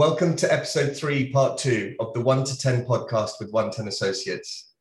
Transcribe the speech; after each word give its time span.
Welcome 0.00 0.34
to 0.36 0.50
episode 0.50 0.96
three, 0.96 1.30
part 1.30 1.58
two 1.58 1.94
of 2.00 2.14
the 2.14 2.22
1 2.22 2.44
to 2.44 2.56
10 2.56 2.86
podcast 2.86 3.32
with 3.38 3.52
110 3.52 3.86
Associates. 3.86 4.72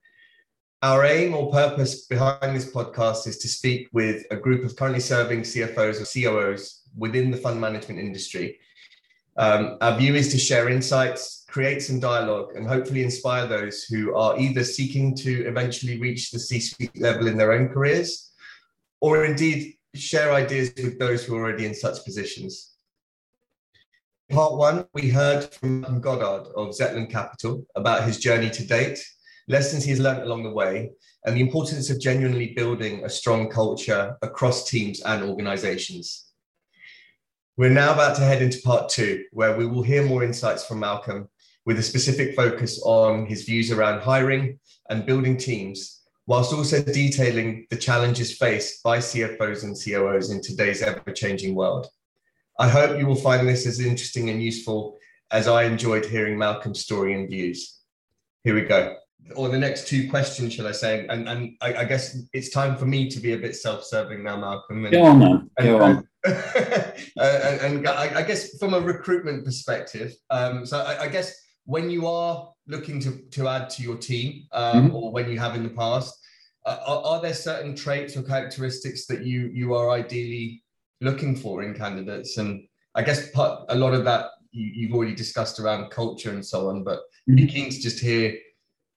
Our 0.82 1.04
aim 1.04 1.36
or 1.36 1.52
purpose 1.52 2.05
behind 2.05 2.55
this 2.55 2.71
podcast 2.71 3.28
is 3.28 3.38
to 3.39 3.50
speak 3.50 3.89
with 3.92 4.24
a 4.32 4.38
group 4.38 4.64
of 4.64 4.78
currently 4.78 5.02
serving 5.02 5.42
CFOs 5.42 6.00
or 6.00 6.05
COOs 6.05 6.84
within 6.96 7.32
the 7.32 7.38
fund 7.38 7.60
management 7.60 8.00
industry. 8.00 8.60
Um, 9.36 9.78
our 9.82 9.97
view 9.97 10.16
is 10.16 10.32
to 10.32 10.38
share 10.38 10.70
insights, 10.70 11.43
create 11.50 11.82
some 11.82 12.00
dialogue, 12.00 12.56
and 12.56 12.65
hopefully 12.65 13.04
inspire 13.04 13.46
those 13.46 13.83
who 13.83 14.15
are 14.15 14.39
either 14.39 14.64
seeking 14.64 15.18
to 15.18 15.46
eventually 15.46 16.00
reach 16.00 16.32
the 16.32 16.39
C 16.39 16.61
suite 16.61 16.97
level 16.97 17.28
in 17.28 17.36
their 17.36 17.51
own 17.51 17.68
careers 17.68 18.32
or 19.01 19.25
indeed 19.25 19.74
share 19.96 20.32
ideas 20.32 20.71
with 20.78 20.97
those 20.97 21.25
who 21.25 21.36
are 21.36 21.43
already 21.43 21.65
in 21.65 21.75
such 21.75 22.06
positions. 22.06 22.75
Part 24.32 24.57
one, 24.57 24.86
we 24.93 25.10
heard 25.10 25.51
from 25.56 26.01
Goddard 26.01 26.51
of 26.56 26.69
Zetland 26.69 27.10
Capital 27.10 27.65
about 27.75 28.04
his 28.04 28.19
journey 28.19 28.52
to 28.52 28.64
date, 28.64 29.04
lessons 29.47 29.83
he's 29.83 30.00
learned 30.00 30.21
along 30.21 30.43
the 30.43 30.52
way, 30.52 30.92
and 31.25 31.36
the 31.36 31.42
importance 31.42 31.89
of 31.89 32.00
genuinely 32.00 32.53
building 32.53 33.03
a 33.03 33.09
strong 33.09 33.50
culture 33.50 34.16
across 34.22 34.69
teams 34.69 35.02
and 35.02 35.23
organizations. 35.23 36.28
We're 37.58 37.72
now 37.72 37.92
about 37.92 38.17
to 38.17 38.22
head 38.22 38.44
into 38.44 38.61
part 38.61 38.89
two, 38.89 39.25
where 39.31 39.58
we 39.58 39.66
will 39.66 39.81
hear 39.81 40.05
more 40.05 40.23
insights 40.23 40.64
from 40.64 40.80
Malcolm 40.80 41.27
with 41.66 41.80
a 41.80 41.83
specific 41.83 42.36
focus 42.36 42.80
on 42.86 43.25
his 43.25 43.45
views 43.45 43.72
around 43.72 44.02
hiring 44.02 44.59
and 44.91 45.08
building 45.08 45.38
teams, 45.38 46.03
whilst 46.27 46.53
also 46.53 46.83
detailing 46.83 47.66
the 47.72 47.77
challenges 47.77 48.38
faced 48.38 48.83
by 48.83 49.00
CFOs 49.00 49.64
and 49.64 49.75
COOs 49.75 50.30
in 50.30 50.39
today's 50.39 50.83
ever 50.83 51.11
changing 51.13 51.55
world. 51.55 51.88
I 52.59 52.67
hope 52.67 52.99
you 52.99 53.07
will 53.07 53.15
find 53.15 53.47
this 53.47 53.65
as 53.65 53.79
interesting 53.79 54.29
and 54.29 54.43
useful 54.43 54.97
as 55.31 55.47
I 55.47 55.63
enjoyed 55.63 56.05
hearing 56.05 56.38
Malcolm's 56.38 56.81
story 56.81 57.13
and 57.13 57.29
views. 57.29 57.79
Here 58.43 58.53
we 58.53 58.61
go. 58.61 58.97
Or 59.35 59.47
the 59.47 59.57
next 59.57 59.88
two 59.88 60.09
questions, 60.09 60.53
shall 60.53 60.67
I 60.67 60.73
say? 60.73 61.07
And, 61.07 61.29
and 61.29 61.55
I, 61.61 61.75
I 61.75 61.85
guess 61.85 62.17
it's 62.33 62.49
time 62.49 62.75
for 62.75 62.85
me 62.85 63.09
to 63.09 63.19
be 63.19 63.33
a 63.33 63.38
bit 63.38 63.55
self-serving 63.55 64.23
now, 64.23 64.38
Malcolm. 64.38 64.85
And, 64.85 64.93
go 64.93 65.03
on, 65.03 65.19
man. 65.19 65.49
Go 65.61 65.81
on. 65.81 66.07
uh, 66.27 66.91
and, 67.17 67.61
and 67.61 67.88
I, 67.88 68.19
I, 68.19 68.21
guess 68.23 68.57
from 68.57 68.73
a 68.73 68.79
recruitment 68.79 69.45
perspective, 69.45 70.13
um, 70.29 70.66
so 70.66 70.79
I, 70.79 71.03
I, 71.03 71.07
guess 71.07 71.33
when 71.63 71.89
you 71.89 72.07
are 72.07 72.51
looking 72.67 72.99
to, 73.01 73.21
to 73.31 73.47
add 73.47 73.69
to 73.71 73.83
your 73.83 73.95
team, 73.95 74.47
um, 74.51 74.88
mm-hmm. 74.88 74.95
or 74.95 75.11
when 75.13 75.29
you 75.29 75.39
have 75.39 75.55
in 75.55 75.63
the 75.63 75.69
past, 75.69 76.13
uh, 76.66 76.77
are, 76.85 77.01
are 77.03 77.21
there 77.21 77.33
certain 77.33 77.73
traits 77.73 78.17
or 78.17 78.23
characteristics 78.23 79.05
that 79.05 79.23
you 79.23 79.49
you 79.53 79.73
are 79.73 79.91
ideally 79.91 80.61
looking 81.02 81.36
for 81.36 81.64
in 81.64 81.73
candidates. 81.73 82.38
And 82.38 82.67
I 82.95 83.02
guess 83.02 83.31
part, 83.31 83.66
a 83.69 83.75
lot 83.75 83.94
of 83.94 84.03
that 84.05 84.31
you, 84.52 84.88
have 84.88 84.95
already 84.95 85.16
discussed 85.16 85.59
around 85.59 85.91
culture 85.91 86.31
and 86.31 86.45
so 86.45 86.69
on, 86.69 86.83
but 86.83 87.00
mm-hmm. 87.00 87.36
be 87.36 87.47
keen 87.47 87.69
to 87.69 87.80
just 87.80 88.00
hear 88.00 88.36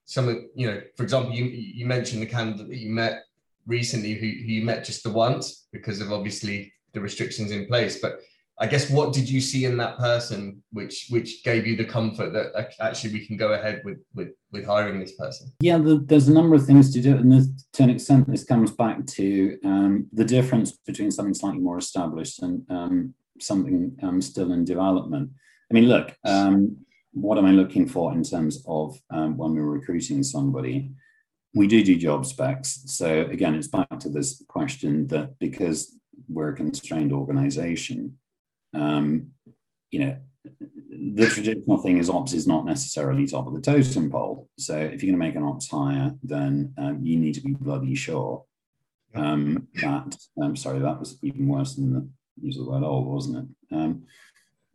some 0.05 0.29
of, 0.29 0.37
you 0.55 0.67
know, 0.67 0.81
for 0.97 1.03
example, 1.03 1.33
you, 1.33 1.45
you 1.45 1.87
mentioned 1.87 2.23
the 2.23 2.27
candidate 2.27 2.69
that 2.69 2.79
you 2.79 2.91
met 2.91 3.25
recently 3.67 4.15
who, 4.15 4.27
who 4.27 4.53
you 4.53 4.65
met 4.65 4.85
just 4.85 5.03
the 5.05 5.11
once 5.11 5.69
because 5.73 6.01
of 6.01 6.13
obviously 6.13 6.73
the 6.93 7.01
restrictions 7.01 7.51
in 7.51 7.67
place. 7.67 8.01
But 8.01 8.21
I 8.63 8.67
guess 8.67 8.89
what 8.89 9.13
did 9.13 9.29
you 9.29 9.41
see 9.41 9.65
in 9.65 9.77
that 9.79 9.99
person 9.99 10.63
which 10.71 11.09
which 11.11 11.43
gave 11.43 11.67
you 11.67 11.75
the 11.75 11.85
comfort 11.85 12.33
that 12.33 12.73
actually 12.79 13.13
we 13.13 13.27
can 13.27 13.37
go 13.37 13.55
ahead 13.55 13.83
with 13.85 13.99
with 14.15 14.29
with 14.53 14.65
hiring 14.65 15.01
this 15.01 15.17
person? 15.17 15.53
Yeah, 15.59 15.81
there's 15.83 16.29
a 16.29 16.33
number 16.33 16.55
of 16.55 16.65
things 16.65 16.93
to 16.93 17.01
do, 17.03 17.17
and 17.17 17.33
this, 17.33 17.49
to 17.73 17.83
an 17.83 17.91
extent, 17.91 18.31
this 18.31 18.45
comes 18.45 18.71
back 18.71 19.05
to 19.19 19.59
um, 19.65 20.07
the 20.13 20.25
difference 20.25 20.71
between 20.71 21.11
something 21.11 21.35
slightly 21.35 21.59
more 21.59 21.79
established 21.79 22.41
and 22.41 22.65
um, 22.71 23.15
something 23.41 23.97
um, 24.01 24.23
still 24.23 24.53
in 24.53 24.65
development. 24.65 25.31
I 25.69 25.75
mean, 25.75 25.89
look, 25.89 26.15
um, 26.25 26.77
what 27.15 27.39
am 27.39 27.47
I 27.47 27.51
looking 27.51 27.89
for 27.89 28.13
in 28.13 28.23
terms 28.23 28.63
of 28.69 28.97
um, 29.11 29.37
when 29.37 29.55
we're 29.57 29.65
recruiting 29.65 30.23
somebody? 30.23 30.93
We 31.53 31.67
do 31.67 31.83
do 31.83 31.97
job 31.97 32.27
specs. 32.27 32.85
So 32.87 33.23
again, 33.23 33.57
it's 33.57 33.67
back 33.67 33.99
to 33.99 34.09
this 34.09 34.45
question 34.47 35.09
that 35.09 35.37
because 35.41 35.99
we're 36.29 36.51
a 36.51 36.57
constrained 36.57 37.13
organization 37.13 38.19
um, 38.75 39.29
you 39.91 40.01
know, 40.01 40.17
the 40.91 41.27
traditional 41.27 41.79
thing 41.79 41.99
is 41.99 42.11
ops 42.11 42.33
is 42.33 42.47
not 42.47 42.65
necessarily 42.65 43.27
top 43.27 43.47
of 43.47 43.55
the 43.55 43.61
totem 43.61 44.11
pole. 44.11 44.49
So 44.59 44.77
if 44.77 45.03
you're 45.03 45.13
going 45.13 45.21
to 45.21 45.27
make 45.27 45.37
an 45.37 45.45
ops 45.45 45.69
hire, 45.69 46.13
then 46.23 46.75
um, 46.79 47.01
you 47.03 47.19
need 47.19 47.35
to 47.35 47.41
be 47.41 47.53
bloody 47.53 47.95
sure 47.95 48.45
um, 49.15 49.69
that. 49.75 50.17
I'm 50.39 50.43
um, 50.43 50.57
sorry, 50.57 50.81
that 50.81 50.99
was 50.99 51.19
even 51.23 51.47
worse 51.47 51.75
than 51.75 51.93
the 51.93 52.09
use 52.41 52.59
of 52.59 52.65
the 52.65 52.71
word 52.71 52.83
old, 52.83 53.07
wasn't 53.07 53.49
it? 53.71 53.75
Um, 53.75 54.03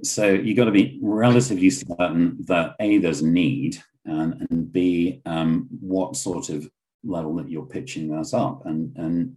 so 0.04 0.30
you've 0.30 0.58
got 0.58 0.66
to 0.66 0.72
be 0.72 1.00
relatively 1.02 1.70
certain 1.70 2.38
that 2.46 2.76
a 2.80 3.00
there's 3.00 3.22
a 3.22 3.28
need, 3.28 3.82
and, 4.06 4.46
and 4.50 4.72
b 4.72 5.22
um, 5.26 5.68
what 5.82 6.16
sort 6.16 6.50
of 6.50 6.70
level 7.04 7.36
that 7.36 7.50
you're 7.50 7.66
pitching 7.66 8.10
that 8.10 8.34
up, 8.34 8.66
and 8.66 8.96
and 8.98 9.36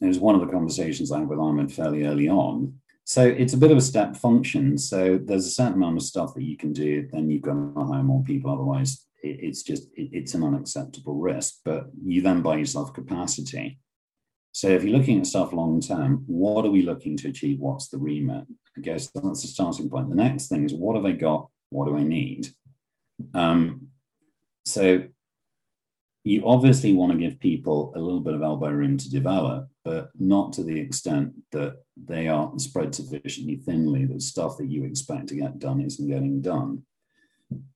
it 0.00 0.06
was 0.06 0.18
one 0.18 0.34
of 0.34 0.42
the 0.42 0.52
conversations 0.52 1.10
I 1.10 1.20
had 1.20 1.28
with 1.28 1.38
Ahmed 1.38 1.72
fairly 1.72 2.04
early 2.04 2.28
on 2.28 2.74
so 3.08 3.22
it's 3.24 3.52
a 3.52 3.56
bit 3.56 3.70
of 3.70 3.78
a 3.78 3.82
step 3.82 4.16
function. 4.16 4.76
So 4.76 5.16
there's 5.22 5.46
a 5.46 5.50
certain 5.50 5.74
amount 5.74 5.96
of 5.96 6.02
stuff 6.02 6.34
that 6.34 6.42
you 6.42 6.56
can 6.56 6.72
do, 6.72 7.08
then 7.12 7.30
you've 7.30 7.42
got 7.42 7.54
to 7.54 7.84
hire 7.84 8.02
more 8.02 8.24
people. 8.24 8.52
Otherwise, 8.52 9.06
it's 9.22 9.62
just 9.62 9.88
it's 9.94 10.34
an 10.34 10.42
unacceptable 10.42 11.14
risk. 11.14 11.60
But 11.64 11.86
you 12.04 12.20
then 12.20 12.42
buy 12.42 12.56
yourself 12.56 12.92
capacity. 12.92 13.78
So 14.50 14.68
if 14.68 14.82
you're 14.82 14.98
looking 14.98 15.20
at 15.20 15.26
stuff 15.26 15.52
long 15.52 15.80
term, 15.80 16.24
what 16.26 16.64
are 16.64 16.70
we 16.70 16.82
looking 16.82 17.16
to 17.18 17.28
achieve? 17.28 17.60
What's 17.60 17.88
the 17.88 17.98
remit? 17.98 18.44
I 18.76 18.80
guess 18.80 19.08
that's 19.14 19.42
the 19.42 19.48
starting 19.48 19.88
point. 19.88 20.10
The 20.10 20.16
next 20.16 20.48
thing 20.48 20.64
is 20.64 20.74
what 20.74 20.96
have 20.96 21.06
I 21.06 21.12
got? 21.12 21.48
What 21.70 21.86
do 21.86 21.96
I 21.96 22.02
need? 22.02 22.48
Um, 23.34 23.88
so 24.64 25.04
you 26.26 26.42
obviously 26.44 26.92
want 26.92 27.12
to 27.12 27.18
give 27.18 27.38
people 27.38 27.92
a 27.94 28.00
little 28.00 28.18
bit 28.18 28.34
of 28.34 28.42
elbow 28.42 28.68
room 28.68 28.96
to 28.96 29.08
develop, 29.08 29.68
but 29.84 30.10
not 30.18 30.52
to 30.52 30.64
the 30.64 30.76
extent 30.76 31.32
that 31.52 31.76
they 31.96 32.26
are 32.26 32.52
spread 32.56 32.92
sufficiently 32.92 33.54
thinly 33.54 34.06
that 34.06 34.20
stuff 34.20 34.56
that 34.56 34.66
you 34.66 34.82
expect 34.82 35.28
to 35.28 35.36
get 35.36 35.60
done 35.60 35.80
isn't 35.80 36.08
getting 36.08 36.42
done. 36.42 36.82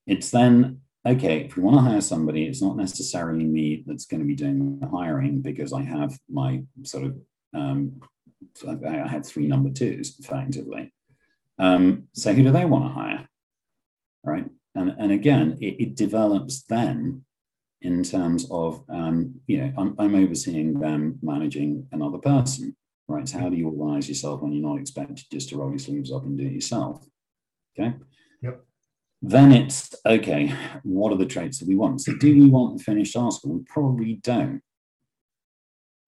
It's 0.04 0.32
then, 0.32 0.80
okay, 1.06 1.44
if 1.44 1.56
we 1.56 1.62
want 1.62 1.76
to 1.76 1.88
hire 1.88 2.00
somebody, 2.00 2.44
it's 2.46 2.60
not 2.60 2.76
necessarily 2.76 3.44
me 3.44 3.84
that's 3.86 4.06
going 4.06 4.20
to 4.20 4.26
be 4.26 4.34
doing 4.34 4.80
the 4.80 4.88
hiring 4.88 5.42
because 5.42 5.72
I 5.72 5.82
have 5.82 6.18
my 6.28 6.64
sort 6.82 7.04
of, 7.04 7.16
um, 7.54 8.00
I 8.66 9.06
had 9.06 9.24
three 9.24 9.46
number 9.46 9.70
twos 9.70 10.18
effectively. 10.18 10.92
Um, 11.60 12.08
so 12.14 12.32
who 12.32 12.42
do 12.42 12.50
they 12.50 12.64
want 12.64 12.86
to 12.86 13.00
hire? 13.00 13.28
Right. 14.24 14.46
And, 14.74 14.92
and 14.98 15.12
again, 15.12 15.56
it, 15.60 15.76
it 15.80 15.94
develops 15.94 16.62
then 16.62 17.24
in 17.82 18.02
terms 18.02 18.46
of, 18.50 18.84
um, 18.88 19.34
you 19.46 19.58
know, 19.58 19.72
I'm, 19.78 19.94
I'm, 19.98 20.14
overseeing 20.14 20.78
them 20.78 21.18
managing 21.22 21.86
another 21.92 22.18
person, 22.18 22.76
right? 23.08 23.26
So 23.26 23.38
how 23.38 23.48
do 23.48 23.56
you 23.56 23.68
organize 23.68 24.08
yourself 24.08 24.42
when 24.42 24.52
you're 24.52 24.68
not 24.68 24.78
expected 24.78 25.24
just 25.32 25.48
to 25.48 25.56
roll 25.56 25.70
your 25.70 25.78
sleeves 25.78 26.12
up 26.12 26.24
and 26.24 26.36
do 26.36 26.46
it 26.46 26.52
yourself? 26.52 27.06
Okay. 27.78 27.94
Yep. 28.42 28.64
Then 29.22 29.52
it's 29.52 29.94
okay. 30.04 30.54
What 30.82 31.12
are 31.12 31.18
the 31.18 31.26
traits 31.26 31.58
that 31.58 31.68
we 31.68 31.76
want? 31.76 32.00
So, 32.00 32.14
do 32.16 32.34
we 32.34 32.48
want 32.48 32.78
the 32.78 32.84
finished 32.84 33.16
article? 33.16 33.52
We 33.52 33.64
probably 33.66 34.14
don't. 34.22 34.62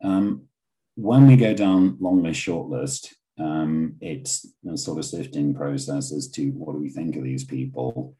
Um, 0.03 0.49
when 0.95 1.27
we 1.27 1.37
go 1.37 1.55
down 1.55 1.99
long 2.01 2.23
list, 2.23 2.41
short 2.41 2.69
list, 2.69 3.15
um, 3.39 3.97
it's 4.01 4.47
a 4.71 4.77
sort 4.77 4.99
of 4.99 5.05
sifting 5.05 5.55
process 5.55 6.13
as 6.13 6.29
to 6.29 6.51
what 6.51 6.73
do 6.73 6.79
we 6.79 6.91
think 6.91 7.17
of 7.17 7.25
these 7.25 7.45
people. 7.45 8.15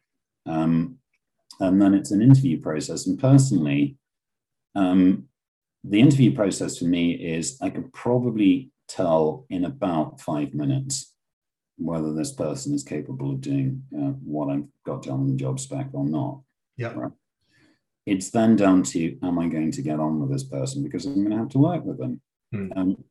Um, 0.45 0.97
and 1.59 1.81
then 1.81 1.93
it's 1.93 2.11
an 2.11 2.21
interview 2.21 2.59
process. 2.59 3.07
And 3.07 3.19
personally, 3.19 3.97
um, 4.75 5.25
the 5.83 5.99
interview 5.99 6.33
process 6.33 6.77
for 6.77 6.85
me 6.85 7.11
is 7.13 7.57
I 7.61 7.69
could 7.69 7.93
probably 7.93 8.71
tell 8.87 9.45
in 9.49 9.65
about 9.65 10.21
five 10.21 10.53
minutes 10.53 11.13
whether 11.77 12.13
this 12.13 12.31
person 12.31 12.73
is 12.73 12.83
capable 12.83 13.31
of 13.31 13.41
doing 13.41 13.83
uh, 13.97 14.11
what 14.23 14.49
I've 14.49 14.67
got 14.85 15.03
down 15.03 15.21
on 15.21 15.27
the 15.27 15.35
job 15.35 15.59
spec 15.59 15.89
or 15.93 16.05
not. 16.05 16.41
Yeah. 16.77 16.93
Right. 16.93 17.11
It's 18.05 18.29
then 18.31 18.55
down 18.55 18.83
to 18.83 19.17
am 19.23 19.39
I 19.39 19.47
going 19.47 19.71
to 19.71 19.81
get 19.81 19.99
on 19.99 20.19
with 20.19 20.31
this 20.31 20.43
person 20.43 20.83
because 20.83 21.05
I'm 21.05 21.15
going 21.15 21.31
to 21.31 21.37
have 21.37 21.49
to 21.49 21.57
work 21.57 21.83
with 21.83 21.97
them. 21.97 22.21
Hmm. 22.51 22.67
Um, 22.75 23.03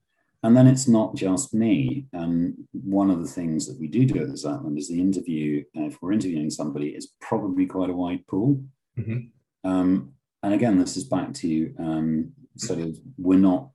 and 0.42 0.56
then 0.56 0.66
it's 0.66 0.88
not 0.88 1.14
just 1.14 1.54
me. 1.54 2.06
And 2.12 2.54
one 2.72 3.10
of 3.10 3.20
the 3.20 3.30
things 3.30 3.66
that 3.66 3.78
we 3.78 3.86
do 3.86 4.04
do 4.04 4.22
at 4.22 4.28
the 4.28 4.34
Zetland 4.34 4.76
is 4.76 4.88
the 4.88 5.00
interview. 5.00 5.64
Uh, 5.76 5.84
if 5.84 6.02
we're 6.02 6.12
interviewing 6.12 6.50
somebody, 6.50 6.90
it's 6.90 7.08
probably 7.20 7.66
quite 7.66 7.90
a 7.90 7.94
wide 7.94 8.26
pool. 8.26 8.62
Mm-hmm. 8.98 9.68
Um, 9.68 10.12
and 10.42 10.54
again, 10.54 10.78
this 10.78 10.96
is 10.96 11.04
back 11.04 11.32
to 11.34 11.74
um, 11.78 12.32
sort 12.56 12.80
of 12.80 12.98
we're 13.16 13.38
not, 13.38 13.70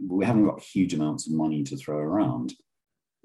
we 0.00 0.24
haven't 0.24 0.46
got 0.46 0.62
huge 0.62 0.94
amounts 0.94 1.26
of 1.26 1.32
money 1.32 1.64
to 1.64 1.76
throw 1.76 1.98
around. 1.98 2.54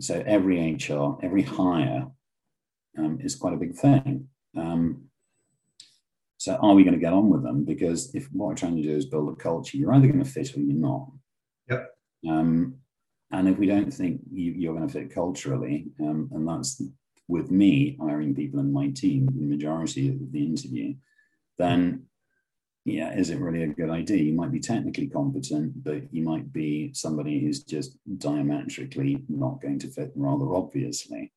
So 0.01 0.23
every 0.25 0.73
HR, 0.73 1.17
every 1.21 1.43
hire 1.43 2.07
um, 2.97 3.19
is 3.21 3.35
quite 3.35 3.53
a 3.53 3.57
big 3.57 3.75
thing. 3.75 4.27
Um, 4.57 5.03
so 6.37 6.55
are 6.55 6.73
we 6.73 6.83
going 6.83 6.95
to 6.95 6.99
get 6.99 7.13
on 7.13 7.29
with 7.29 7.43
them? 7.43 7.63
Because 7.63 8.13
if 8.15 8.27
what 8.31 8.47
we're 8.47 8.55
trying 8.55 8.75
to 8.77 8.81
do 8.81 8.97
is 8.97 9.05
build 9.05 9.31
a 9.31 9.35
culture, 9.35 9.77
you're 9.77 9.93
either 9.93 10.07
going 10.07 10.23
to 10.23 10.29
fit 10.29 10.57
or 10.57 10.59
you're 10.59 10.75
not. 10.75 11.07
Um, 12.27 12.75
and 13.31 13.49
if 13.49 13.57
we 13.57 13.65
don't 13.65 13.91
think 13.91 14.21
you, 14.31 14.69
are 14.69 14.75
going 14.75 14.87
to 14.87 14.93
fit 14.93 15.13
culturally, 15.13 15.87
um, 15.99 16.29
and 16.33 16.47
that's 16.47 16.81
with 17.27 17.49
me 17.49 17.97
hiring 17.99 18.35
people 18.35 18.59
in 18.59 18.71
my 18.71 18.89
team, 18.89 19.27
the 19.33 19.45
majority 19.45 20.09
of 20.09 20.31
the 20.31 20.45
interview, 20.45 20.93
then 21.57 22.03
yeah, 22.85 23.13
is 23.13 23.29
it 23.29 23.39
really 23.39 23.63
a 23.63 23.67
good 23.67 23.89
idea? 23.89 24.17
You 24.17 24.33
might 24.33 24.51
be 24.51 24.59
technically 24.59 25.07
competent, 25.07 25.83
but 25.83 26.13
you 26.13 26.21
might 26.21 26.51
be 26.51 26.91
somebody 26.93 27.39
who's 27.39 27.63
just 27.63 27.97
diametrically 28.17 29.23
not 29.29 29.61
going 29.61 29.79
to 29.79 29.87
fit 29.87 30.11
rather 30.15 30.53
obviously. 30.53 31.31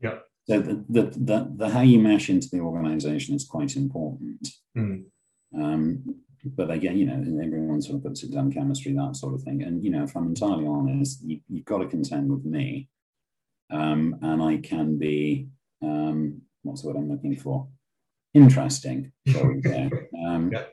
Yeah. 0.00 0.18
So 0.48 0.60
the, 0.60 0.84
the, 0.88 1.02
the, 1.02 1.52
the 1.56 1.68
how 1.68 1.80
you 1.80 1.98
mesh 1.98 2.30
into 2.30 2.48
the 2.48 2.60
organization 2.60 3.34
is 3.34 3.44
quite 3.44 3.74
important. 3.74 4.46
Mm. 4.76 5.04
Um, 5.56 6.14
but 6.54 6.70
again, 6.70 6.96
you 6.96 7.06
know, 7.06 7.42
everyone 7.42 7.82
sort 7.82 7.96
of 7.96 8.04
puts 8.04 8.22
it 8.22 8.32
down 8.32 8.52
chemistry, 8.52 8.92
that 8.92 9.16
sort 9.16 9.34
of 9.34 9.42
thing. 9.42 9.62
And, 9.62 9.82
you 9.82 9.90
know, 9.90 10.04
if 10.04 10.16
I'm 10.16 10.26
entirely 10.26 10.66
honest, 10.66 11.22
you, 11.24 11.40
have 11.54 11.64
got 11.64 11.78
to 11.78 11.86
contend 11.86 12.30
with 12.30 12.44
me. 12.44 12.88
Um, 13.70 14.18
and 14.22 14.42
I 14.42 14.58
can 14.58 14.98
be, 14.98 15.48
um, 15.82 16.42
what's 16.62 16.82
the 16.82 16.88
word 16.88 16.96
I'm 16.96 17.10
looking 17.10 17.36
for? 17.36 17.68
Interesting. 18.34 19.12
um, 19.38 20.50
yeah. 20.52 20.64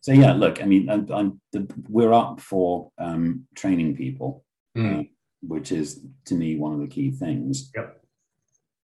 So, 0.00 0.12
yeah, 0.12 0.32
look, 0.32 0.62
I 0.62 0.64
mean, 0.64 0.88
I'm, 0.88 1.10
I'm 1.12 1.40
the, 1.52 1.68
we're 1.88 2.12
up 2.12 2.40
for 2.40 2.90
um, 2.98 3.46
training 3.54 3.96
people, 3.96 4.44
mm. 4.76 5.00
uh, 5.00 5.02
which 5.42 5.72
is 5.72 6.00
to 6.26 6.34
me 6.34 6.56
one 6.56 6.72
of 6.72 6.80
the 6.80 6.86
key 6.86 7.10
things. 7.10 7.70
Yep. 7.74 8.02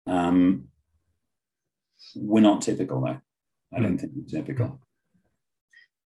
Um, 0.07 0.69
we're 2.17 2.41
not 2.41 2.63
typical, 2.63 3.01
though. 3.01 3.21
I 3.73 3.81
don't 3.81 3.97
mm. 3.97 4.01
think 4.01 4.13
we're 4.17 4.41
typical. 4.41 4.81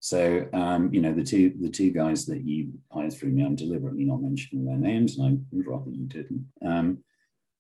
So 0.01 0.48
um, 0.51 0.92
you 0.92 1.00
know 1.00 1.13
the 1.13 1.24
two 1.24 1.53
the 1.62 1.69
two 1.69 1.92
guys 1.92 2.25
that 2.25 2.44
you 2.44 2.74
hired 2.92 3.13
through 3.13 3.30
me, 3.30 3.45
I'm 3.45 3.56
deliberately 3.56 4.03
not 4.03 4.21
mentioning 4.21 4.65
their 4.65 4.75
names, 4.75 5.18
and 5.18 5.27
I 5.27 5.56
would 5.56 5.68
rather 5.68 5.92
you 5.92 6.06
didn't. 6.06 6.48
Um, 6.65 7.03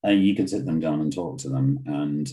you 0.03 0.35
could 0.35 0.49
sit 0.49 0.65
them 0.65 0.79
down 0.79 1.01
and 1.01 1.13
talk 1.13 1.37
to 1.39 1.49
them, 1.49 1.83
and 1.85 2.27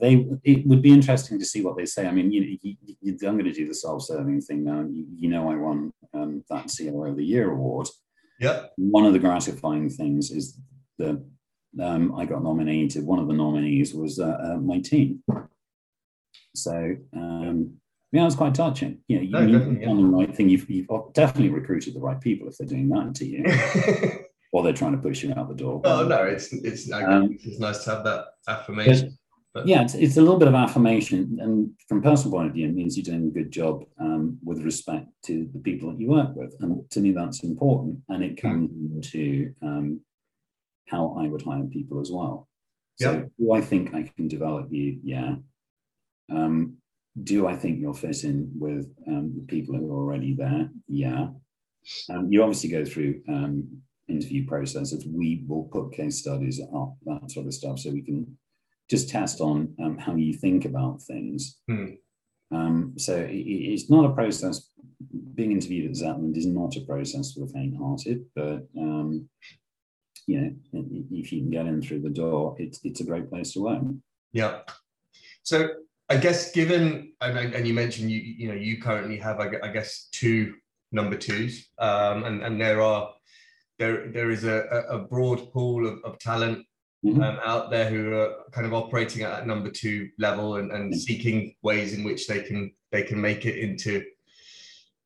they 0.00 0.24
it 0.44 0.64
would 0.68 0.82
be 0.82 0.92
interesting 0.92 1.40
to 1.40 1.44
see 1.44 1.62
what 1.62 1.76
they 1.76 1.84
say. 1.84 2.06
I 2.06 2.12
mean, 2.12 2.30
you, 2.30 2.58
you, 2.62 2.76
you 3.00 3.12
I'm 3.28 3.34
going 3.34 3.44
to 3.44 3.52
do 3.52 3.66
the 3.66 3.74
self-serving 3.74 4.42
thing 4.42 4.62
now. 4.62 4.82
You, 4.82 5.04
you 5.16 5.28
know, 5.28 5.50
I 5.50 5.56
won 5.56 5.92
um, 6.14 6.44
that 6.48 6.72
COO 6.78 7.06
of 7.06 7.16
the 7.16 7.24
Year 7.24 7.50
award. 7.50 7.88
Yeah. 8.38 8.66
One 8.76 9.04
of 9.04 9.14
the 9.14 9.18
gratifying 9.18 9.90
things 9.90 10.30
is 10.30 10.60
that 10.98 11.20
um, 11.82 12.14
I 12.14 12.24
got 12.24 12.44
nominated. 12.44 13.04
One 13.04 13.18
of 13.18 13.26
the 13.26 13.34
nominees 13.34 13.94
was 13.94 14.20
uh, 14.20 14.38
uh, 14.40 14.56
my 14.58 14.78
team. 14.78 15.24
So 16.54 16.96
um, 17.12 17.78
yeah, 18.12 18.22
it 18.22 18.24
was 18.24 18.36
quite 18.36 18.54
touching. 18.54 18.98
You 19.08 19.16
know, 19.16 19.22
you, 19.22 19.30
no, 19.30 19.40
you've 19.40 19.82
done 19.82 20.10
the 20.10 20.16
right 20.16 20.34
thing. 20.34 20.48
You've, 20.48 20.68
you've 20.70 20.88
definitely 21.12 21.50
recruited 21.50 21.94
the 21.94 22.00
right 22.00 22.20
people 22.20 22.48
if 22.48 22.56
they're 22.56 22.66
doing 22.66 22.88
that 22.88 23.14
to 23.16 23.26
you, 23.26 23.44
or 24.52 24.62
they're 24.62 24.72
trying 24.72 24.92
to 24.92 24.98
push 24.98 25.22
you 25.22 25.34
out 25.36 25.48
the 25.48 25.54
door. 25.54 25.82
Oh 25.84 26.06
no, 26.06 26.24
it's 26.24 26.52
it's 26.52 26.90
um, 26.90 27.36
it's 27.42 27.58
nice 27.58 27.84
to 27.84 27.90
have 27.90 28.04
that 28.04 28.26
affirmation. 28.48 29.18
But, 29.54 29.66
yeah, 29.66 29.82
it's, 29.82 29.94
it's 29.94 30.16
a 30.16 30.20
little 30.20 30.38
bit 30.38 30.48
of 30.48 30.54
affirmation, 30.54 31.38
and 31.40 31.70
from 31.88 32.02
personal 32.02 32.32
point 32.32 32.48
of 32.48 32.54
view, 32.54 32.68
it 32.68 32.74
means 32.74 32.96
you're 32.96 33.04
doing 33.04 33.28
a 33.28 33.34
good 33.34 33.50
job 33.50 33.84
um, 33.98 34.38
with 34.44 34.62
respect 34.62 35.08
to 35.24 35.48
the 35.52 35.58
people 35.58 35.90
that 35.90 36.00
you 36.00 36.08
work 36.08 36.34
with, 36.34 36.54
and 36.60 36.88
to 36.90 37.00
me, 37.00 37.12
that's 37.12 37.42
important. 37.44 37.98
And 38.08 38.22
it 38.22 38.40
comes 38.40 38.70
mm. 38.70 38.96
into 38.96 39.54
um, 39.62 40.00
how 40.86 41.16
I 41.18 41.28
would 41.28 41.42
hire 41.42 41.64
people 41.64 42.00
as 42.00 42.10
well. 42.10 42.48
So, 42.96 43.12
yeah. 43.12 43.24
do 43.38 43.52
I 43.52 43.60
think 43.60 43.94
I 43.94 44.10
can 44.16 44.28
develop 44.28 44.68
you? 44.70 44.98
Yeah. 45.02 45.36
Um, 46.30 46.77
do 47.24 47.46
I 47.46 47.56
think 47.56 47.80
you'll 47.80 47.94
fit 47.94 48.24
in 48.24 48.50
with 48.58 48.86
um, 49.06 49.32
the 49.34 49.44
people 49.46 49.76
who 49.76 49.90
are 49.90 49.96
already 49.96 50.34
there? 50.34 50.70
Yeah. 50.86 51.28
Um, 52.10 52.30
you 52.30 52.42
obviously 52.42 52.70
go 52.70 52.84
through 52.84 53.22
um, 53.28 53.82
interview 54.08 54.46
processes. 54.46 55.06
We 55.06 55.44
will 55.46 55.64
put 55.64 55.92
case 55.92 56.18
studies 56.18 56.60
up, 56.60 56.96
that 57.04 57.30
sort 57.30 57.46
of 57.46 57.54
stuff, 57.54 57.78
so 57.78 57.90
we 57.90 58.02
can 58.02 58.36
just 58.90 59.08
test 59.08 59.40
on 59.40 59.74
um, 59.82 59.98
how 59.98 60.14
you 60.14 60.34
think 60.34 60.64
about 60.64 61.02
things. 61.02 61.58
Hmm. 61.68 61.92
so 62.96 63.16
it, 63.16 63.32
it's 63.32 63.90
not 63.90 64.04
a 64.04 64.14
process. 64.14 64.70
Being 65.34 65.52
interviewed 65.52 65.90
at 65.90 65.96
Zetland 65.96 66.36
is 66.36 66.46
not 66.46 66.76
a 66.76 66.80
process 66.80 67.32
for 67.32 67.40
the 67.40 67.52
faint-hearted, 67.52 68.24
but 68.34 68.66
um, 68.76 69.28
you 70.26 70.40
know, 70.40 70.52
if 71.10 71.32
you 71.32 71.40
can 71.40 71.50
get 71.50 71.66
in 71.66 71.80
through 71.80 72.02
the 72.02 72.10
door, 72.10 72.54
it's 72.58 72.80
it's 72.84 73.00
a 73.00 73.04
great 73.04 73.30
place 73.30 73.52
to 73.52 73.62
work. 73.62 73.82
Yeah. 74.32 74.60
So 75.42 75.68
I 76.08 76.16
guess 76.16 76.52
given 76.52 77.12
and, 77.20 77.54
and 77.54 77.66
you 77.66 77.74
mentioned 77.74 78.10
you 78.10 78.20
you 78.20 78.48
know 78.48 78.54
you 78.54 78.80
currently 78.80 79.18
have 79.18 79.40
I 79.40 79.68
guess 79.68 80.08
two 80.12 80.54
number 80.90 81.16
twos 81.16 81.68
um, 81.78 82.24
and 82.24 82.42
and 82.42 82.60
there 82.60 82.80
are 82.80 83.12
there 83.78 84.08
there 84.10 84.30
is 84.30 84.44
a, 84.44 84.86
a 84.88 84.98
broad 84.98 85.52
pool 85.52 85.86
of, 85.86 86.00
of 86.04 86.18
talent 86.18 86.66
mm-hmm. 87.04 87.22
um, 87.22 87.38
out 87.44 87.70
there 87.70 87.88
who 87.90 88.14
are 88.14 88.34
kind 88.52 88.66
of 88.66 88.74
operating 88.74 89.22
at 89.22 89.30
that 89.30 89.46
number 89.46 89.70
two 89.70 90.08
level 90.18 90.56
and, 90.56 90.72
and 90.72 90.92
mm-hmm. 90.92 90.98
seeking 90.98 91.54
ways 91.62 91.94
in 91.94 92.04
which 92.04 92.26
they 92.26 92.42
can 92.42 92.72
they 92.90 93.02
can 93.02 93.20
make 93.20 93.44
it 93.44 93.58
into 93.58 94.02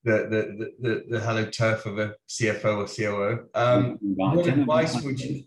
the 0.04 0.28
the 0.30 0.70
the, 0.80 1.04
the 1.08 1.20
hallowed 1.20 1.52
turf 1.52 1.86
of 1.86 1.98
a 1.98 2.14
CFO 2.28 2.78
or 2.78 2.86
COO. 2.86 3.48
Um, 3.54 3.98
mm-hmm. 3.98 4.36
what 4.36 4.46
advice 4.46 5.02
would 5.02 5.20
you? 5.20 5.44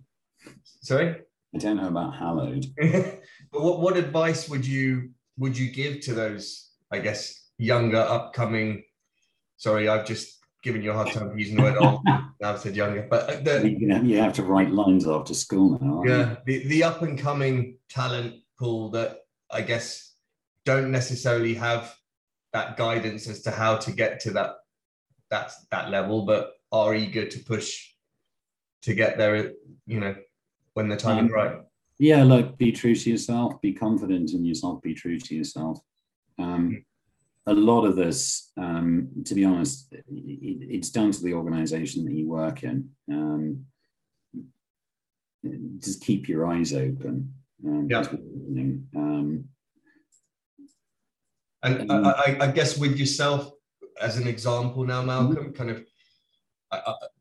Sorry, 0.81 1.15
I 1.53 1.57
don't 1.57 1.77
know 1.77 1.87
about 1.87 2.15
hallowed. 2.15 2.65
but 2.77 3.61
what 3.61 3.79
what 3.79 3.97
advice 3.97 4.47
would 4.47 4.65
you 4.65 5.09
would 5.37 5.57
you 5.57 5.69
give 5.71 6.01
to 6.01 6.13
those, 6.13 6.69
I 6.91 6.99
guess, 6.99 7.49
younger, 7.57 7.99
upcoming? 7.99 8.83
Sorry, 9.57 9.87
I've 9.87 10.05
just 10.05 10.39
given 10.63 10.81
you 10.81 10.91
a 10.91 10.93
hard 10.93 11.11
time 11.11 11.29
for 11.29 11.37
using 11.37 11.55
the 11.55 11.61
word 11.61 11.77
old. 11.77 12.01
I've 12.43 12.59
said 12.59 12.75
younger, 12.75 13.07
but 13.09 13.45
the, 13.45 13.69
you, 13.69 13.93
have, 13.93 14.05
you 14.05 14.17
have 14.17 14.33
to 14.33 14.43
write 14.43 14.71
lines 14.71 15.07
after 15.07 15.33
school 15.33 15.77
now. 15.81 16.03
Yeah, 16.05 16.35
the, 16.45 16.67
the 16.67 16.83
up 16.83 17.01
and 17.01 17.17
coming 17.17 17.77
talent 17.89 18.35
pool 18.59 18.89
that 18.91 19.19
I 19.51 19.61
guess 19.61 20.13
don't 20.65 20.91
necessarily 20.91 21.53
have 21.53 21.95
that 22.53 22.77
guidance 22.77 23.27
as 23.27 23.41
to 23.43 23.51
how 23.51 23.77
to 23.77 23.91
get 23.91 24.19
to 24.21 24.31
that 24.31 24.55
that 25.29 25.51
that 25.71 25.91
level, 25.91 26.25
but 26.25 26.53
are 26.71 26.95
eager 26.95 27.25
to 27.25 27.39
push 27.39 27.91
to 28.83 28.93
get 28.93 29.17
there. 29.17 29.51
You 29.85 29.99
know, 29.99 30.15
when 30.73 30.89
the 30.89 30.97
time 30.97 31.19
um, 31.19 31.25
is 31.27 31.31
right 31.31 31.55
yeah, 31.97 32.23
look, 32.23 32.57
be 32.57 32.71
true 32.71 32.95
to 32.95 33.09
yourself, 33.09 33.61
be 33.61 33.73
confident 33.73 34.31
in 34.31 34.43
yourself, 34.45 34.81
be 34.81 34.93
true 34.93 35.19
to 35.19 35.35
yourself. 35.35 35.79
Um, 36.37 36.83
a 37.47 37.53
lot 37.53 37.85
of 37.85 37.95
this, 37.95 38.51
um, 38.57 39.09
to 39.25 39.35
be 39.35 39.45
honest, 39.45 39.93
it, 39.93 40.03
it's 40.09 40.89
down 40.89 41.11
to 41.11 41.23
the 41.23 41.33
organization 41.33 42.05
that 42.05 42.13
you 42.13 42.27
work 42.27 42.63
in. 42.63 42.89
Um, 43.09 43.65
just 45.79 46.01
keep 46.01 46.27
your 46.27 46.47
eyes 46.47 46.73
open. 46.73 47.33
Um, 47.65 47.87
yeah. 47.89 47.99
Um, 48.95 49.45
and 51.63 51.91
I, 51.91 52.37
I, 52.41 52.51
guess 52.51 52.77
with 52.77 52.97
yourself 52.97 53.51
as 53.99 54.17
an 54.17 54.27
example 54.27 54.83
now, 54.83 55.01
Malcolm, 55.01 55.35
mm-hmm. 55.35 55.51
kind 55.51 55.71
of, 55.71 55.83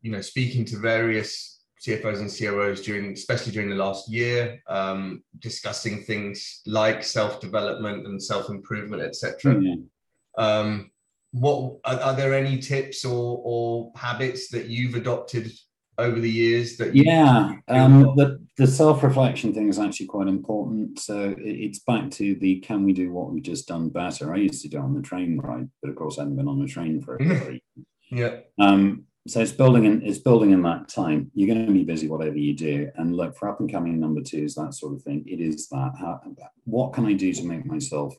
you 0.02 0.10
know, 0.10 0.20
speaking 0.20 0.64
to 0.66 0.76
various 0.76 1.53
CFOs 1.84 2.20
and 2.20 2.30
COOs 2.30 2.80
during, 2.82 3.12
especially 3.12 3.52
during 3.52 3.68
the 3.68 3.76
last 3.76 4.08
year, 4.08 4.62
um, 4.68 5.22
discussing 5.40 6.02
things 6.02 6.62
like 6.66 7.04
self-development 7.04 8.06
and 8.06 8.22
self-improvement, 8.22 9.02
etc. 9.02 9.54
Mm-hmm. 9.54 10.42
Um, 10.42 10.90
what 11.32 11.78
are, 11.84 12.00
are, 12.00 12.16
there 12.16 12.32
any 12.32 12.58
tips 12.58 13.04
or, 13.04 13.40
or 13.44 13.92
habits 13.96 14.48
that 14.48 14.66
you've 14.66 14.94
adopted 14.94 15.52
over 15.98 16.18
the 16.18 16.30
years 16.30 16.76
that 16.76 16.94
yeah 16.94 17.52
um, 17.68 18.02
the, 18.16 18.40
the 18.56 18.66
self-reflection 18.66 19.54
thing 19.54 19.68
is 19.68 19.78
actually 19.78 20.06
quite 20.06 20.26
important 20.26 20.98
so 20.98 21.34
it's 21.38 21.78
back 21.80 22.10
to 22.10 22.34
the 22.36 22.58
can 22.60 22.82
we 22.82 22.92
do 22.92 23.12
what 23.12 23.30
we've 23.30 23.44
just 23.44 23.68
done 23.68 23.88
better 23.88 24.34
i 24.34 24.36
used 24.36 24.60
to 24.62 24.68
do 24.68 24.78
on 24.78 24.92
the 24.92 25.02
train 25.02 25.38
ride 25.38 25.68
but 25.80 25.90
of 25.90 25.94
course 25.94 26.18
i 26.18 26.22
haven't 26.22 26.36
been 26.36 26.48
on 26.48 26.60
a 26.62 26.66
train 26.66 27.00
for 27.00 27.14
a 27.14 27.24
very 27.24 27.62
yeah 28.10 28.38
um, 28.58 29.04
so 29.26 29.40
it's 29.40 29.52
building 29.52 29.84
in 29.84 30.02
it's 30.02 30.18
building 30.18 30.50
in 30.50 30.62
that 30.62 30.88
time. 30.88 31.30
You're 31.34 31.54
going 31.54 31.66
to 31.66 31.72
be 31.72 31.84
busy 31.84 32.08
whatever 32.08 32.36
you 32.36 32.54
do, 32.54 32.90
and 32.96 33.16
look 33.16 33.36
for 33.36 33.48
up 33.48 33.60
and 33.60 33.70
coming 33.70 33.98
number 33.98 34.20
twos, 34.20 34.54
that 34.54 34.74
sort 34.74 34.94
of 34.94 35.02
thing. 35.02 35.24
It 35.26 35.40
is 35.40 35.68
that. 35.68 35.92
How, 35.98 36.20
what 36.64 36.92
can 36.92 37.06
I 37.06 37.14
do 37.14 37.32
to 37.32 37.44
make 37.44 37.64
myself 37.64 38.14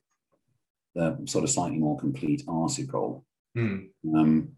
the 0.96 1.18
sort 1.26 1.44
of 1.44 1.52
slightly 1.52 1.78
more 1.78 1.98
complete 1.98 2.44
article? 2.48 3.24
Mm. 3.56 3.90
Um, 4.16 4.50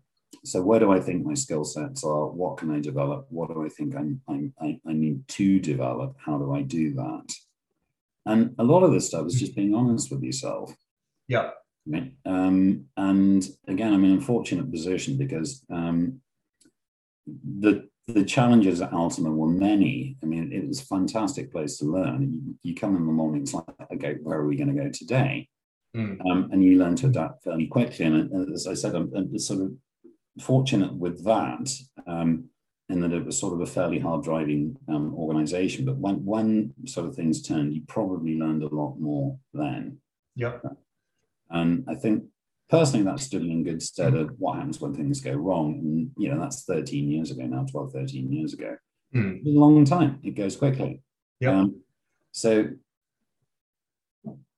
so 0.46 0.62
where 0.62 0.80
do 0.80 0.92
I 0.92 1.00
think 1.00 1.26
my 1.26 1.34
skill 1.34 1.66
sets 1.66 2.04
are? 2.04 2.28
What 2.28 2.58
can 2.58 2.72
I 2.72 2.80
develop? 2.80 3.28
What 3.30 3.50
do 3.50 3.66
I 3.66 3.70
think 3.70 3.96
I'm, 3.96 4.22
I'm 4.30 4.54
I, 4.62 4.80
I 4.88 4.94
need 4.94 5.28
to 5.28 5.60
develop? 5.60 6.16
How 6.24 6.38
do 6.38 6.54
I 6.54 6.62
do 6.62 6.94
that? 6.94 7.34
And 8.26 8.56
a 8.58 8.64
lot 8.64 8.84
of 8.84 8.92
this 8.92 9.08
stuff 9.08 9.26
is 9.28 9.40
just 9.40 9.56
being 9.56 9.74
honest 9.74 10.12
with 10.12 10.22
yourself. 10.24 10.74
Yeah. 11.28 11.52
Um, 12.26 12.86
and 12.98 13.48
again, 13.68 13.94
I'm 13.94 14.04
in 14.04 14.12
an 14.12 14.18
unfortunate 14.18 14.70
position 14.72 15.18
because 15.18 15.64
um, 15.72 16.22
the 17.60 17.88
the 18.08 18.24
challenges 18.24 18.82
at 18.82 18.92
Altima 18.92 19.34
were 19.34 19.50
many. 19.50 20.16
I 20.24 20.28
mean, 20.28 20.54
it 20.54 20.66
was 20.66 20.82
a 20.82 20.86
fantastic 20.86 21.52
place 21.52 21.78
to 21.78 21.86
learn. 21.86 22.32
You, 22.32 22.56
you 22.64 22.76
come 22.76 22.96
in 22.96 23.06
the 23.06 23.12
morning, 23.12 23.42
it's 23.42 23.54
like, 23.54 23.66
okay, 23.94 24.16
where 24.24 24.40
are 24.40 24.48
we 24.48 24.56
going 24.56 24.74
to 24.74 24.82
go 24.82 24.90
today? 24.90 25.50
Mm. 25.94 26.26
Um, 26.26 26.50
and 26.54 26.64
you 26.64 26.78
learn 26.78 26.96
to 26.98 27.08
adapt 27.08 27.44
fairly 27.44 27.68
quickly. 27.68 28.06
And 28.06 28.54
as 28.54 28.66
I 28.66 28.76
said, 28.76 28.96
I'm, 28.96 29.12
I'm 29.14 29.38
sort 29.38 29.60
of 29.60 29.72
fortunate 30.42 30.94
with 30.94 31.26
that. 31.26 31.70
Um, 32.08 32.50
in 32.90 33.02
that 33.02 33.12
it 33.12 33.26
was 33.26 33.38
sort 33.38 33.54
of 33.54 33.60
a 33.60 33.66
fairly 33.66 34.00
hard 34.00 34.24
driving 34.24 34.78
um, 34.88 35.14
organization. 35.14 35.84
But 35.84 35.98
when 35.98 36.24
when 36.24 36.74
sort 36.86 37.08
of 37.08 37.16
things 37.16 37.42
turned, 37.42 37.74
you 37.74 37.82
probably 37.88 38.38
learned 38.38 38.64
a 38.64 38.74
lot 38.74 38.96
more 38.98 39.38
then. 39.54 39.98
Yeah. 40.36 40.60
And 41.50 41.86
I 41.90 41.96
think 41.96 42.24
personally 42.70 43.06
that 43.06 43.20
stood 43.20 43.44
in 43.44 43.64
good 43.64 43.82
stead 43.82 44.14
of 44.14 44.32
what 44.38 44.56
happens 44.56 44.80
when 44.80 44.94
things 44.94 45.22
go 45.22 45.34
wrong. 45.34 45.80
And 45.80 46.12
you 46.18 46.30
know, 46.30 46.40
that's 46.40 46.64
13 46.64 47.10
years 47.10 47.32
ago 47.32 47.44
now, 47.44 47.66
12, 47.70 47.94
13 47.94 48.32
years 48.32 48.54
ago. 48.54 48.78
Mm. 49.16 49.46
A 49.46 49.50
long 49.50 49.86
time. 49.86 50.20
It 50.24 50.32
goes 50.32 50.56
quickly. 50.56 51.02
Yeah. 51.40 51.60
Um, 51.60 51.82
so 52.32 52.68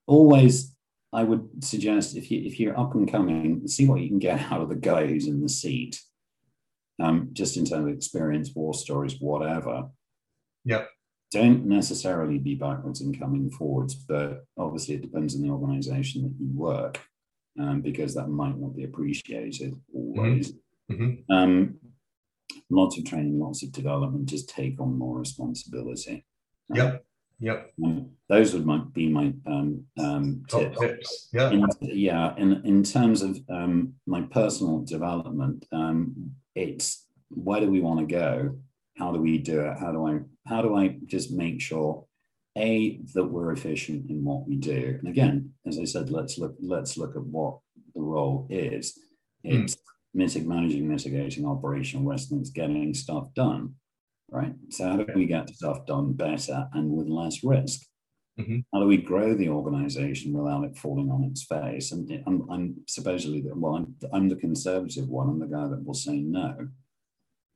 always 0.08 0.76
I 1.12 1.24
would 1.24 1.64
suggest 1.64 2.16
if 2.16 2.30
you 2.30 2.42
if 2.46 2.60
you're 2.60 2.80
up 2.80 2.94
and 2.96 3.10
coming, 3.10 3.68
see 3.68 3.88
what 3.88 4.02
you 4.02 4.10
can 4.10 4.20
get 4.20 4.52
out 4.52 4.62
of 4.62 4.70
the 4.70 4.76
guy 4.76 5.08
who's 5.08 5.28
in 5.28 5.42
the 5.42 5.50
seat. 5.50 6.02
Um, 7.02 7.30
just 7.32 7.56
in 7.56 7.64
terms 7.64 7.88
of 7.88 7.96
experience, 7.96 8.52
war 8.54 8.74
stories, 8.74 9.16
whatever. 9.20 9.88
Yeah. 10.66 10.84
Don't 11.32 11.66
necessarily 11.66 12.38
be 12.38 12.56
backwards 12.56 13.02
in 13.02 13.18
coming 13.18 13.50
forwards, 13.52 13.94
but 13.94 14.46
obviously 14.58 14.96
it 14.96 15.02
depends 15.02 15.36
on 15.36 15.42
the 15.42 15.50
organization 15.50 16.24
that 16.24 16.34
you 16.40 16.50
work, 16.54 17.00
um, 17.60 17.82
because 17.82 18.14
that 18.16 18.28
might 18.28 18.58
not 18.58 18.76
be 18.76 18.84
appreciated 18.84 19.74
always. 19.94 20.54
Mm-hmm. 20.92 21.32
Um, 21.32 21.76
lots 22.70 22.98
of 22.98 23.06
training, 23.06 23.40
lots 23.40 23.64
of 23.64 23.72
development, 23.72 24.28
just 24.28 24.50
take 24.50 24.80
on 24.80 24.98
more 24.98 25.18
responsibility. 25.20 26.26
Yep. 26.74 27.06
Yep. 27.42 27.72
Um, 27.84 28.10
those 28.28 28.54
would 28.54 28.66
might 28.66 28.92
be 28.94 29.08
my 29.08 29.34
um, 29.48 29.86
um, 29.98 30.44
Top 30.50 30.62
tips. 30.62 30.80
tips. 30.80 31.30
Yeah. 31.32 31.52
In, 31.52 31.66
yeah, 31.82 32.36
in 32.38 32.62
in 32.66 32.84
terms 32.84 33.22
of 33.22 33.40
um, 33.50 33.94
my 34.06 34.22
personal 34.24 34.80
development, 34.80 35.66
um, 35.72 36.32
it's 36.54 37.08
where 37.30 37.62
do 37.62 37.70
we 37.70 37.80
want 37.80 38.02
to 38.02 38.06
go? 38.06 38.58
How 38.98 39.14
do 39.14 39.22
we 39.22 39.38
do 39.38 39.62
it? 39.62 39.78
How 39.80 39.92
do 39.94 40.06
I 40.06 40.20
how 40.46 40.62
do 40.62 40.76
I 40.76 40.98
just 41.06 41.32
make 41.32 41.62
sure 41.62 42.06
a 42.60 43.00
that 43.14 43.26
we're 43.26 43.52
efficient 43.52 44.10
in 44.10 44.24
what 44.24 44.48
we 44.48 44.56
do? 44.58 44.98
And 45.00 45.08
again, 45.08 45.54
as 45.66 45.80
I 45.80 45.86
said, 45.86 46.12
let's 46.12 46.38
look 46.38 46.56
let's 46.62 46.98
look 46.98 47.16
at 47.16 47.24
what 47.24 47.60
the 47.96 48.02
role 48.02 48.48
is. 48.50 48.98
It's 49.44 49.78
mitig- 50.16 50.46
managing, 50.46 50.88
mitigating 50.88 51.46
operational 51.46 52.06
risk, 52.06 52.32
and 52.32 52.42
it's 52.42 52.50
getting 52.50 52.94
stuff 52.94 53.34
done. 53.34 53.76
Right. 54.32 54.54
So 54.70 54.88
how 54.90 54.98
do 54.98 55.08
we 55.16 55.26
get 55.26 55.50
stuff 55.50 55.86
done 55.86 56.14
better 56.14 56.68
and 56.74 56.92
with 56.92 57.08
less 57.08 57.44
risk? 57.44 57.82
Mhm. 58.40 58.64
How 58.72 58.80
do 58.80 58.88
we 58.88 58.98
grow 58.98 59.34
the 59.34 59.50
organization 59.50 60.34
without 60.34 60.64
it 60.64 60.78
falling 60.78 61.10
on 61.10 61.24
its 61.24 61.44
face? 61.44 61.92
And 61.92 62.24
I'm, 62.28 62.50
I'm 62.50 62.76
supposedly 62.88 63.42
the 63.42 63.56
well, 63.56 63.76
I'm, 63.76 63.96
I'm 64.14 64.30
the 64.30 64.36
conservative 64.36 65.10
one. 65.10 65.30
I'm 65.30 65.40
the 65.40 65.48
guy 65.48 65.68
that 65.68 65.84
will 65.84 65.94
say 65.94 66.20
no, 66.22 66.70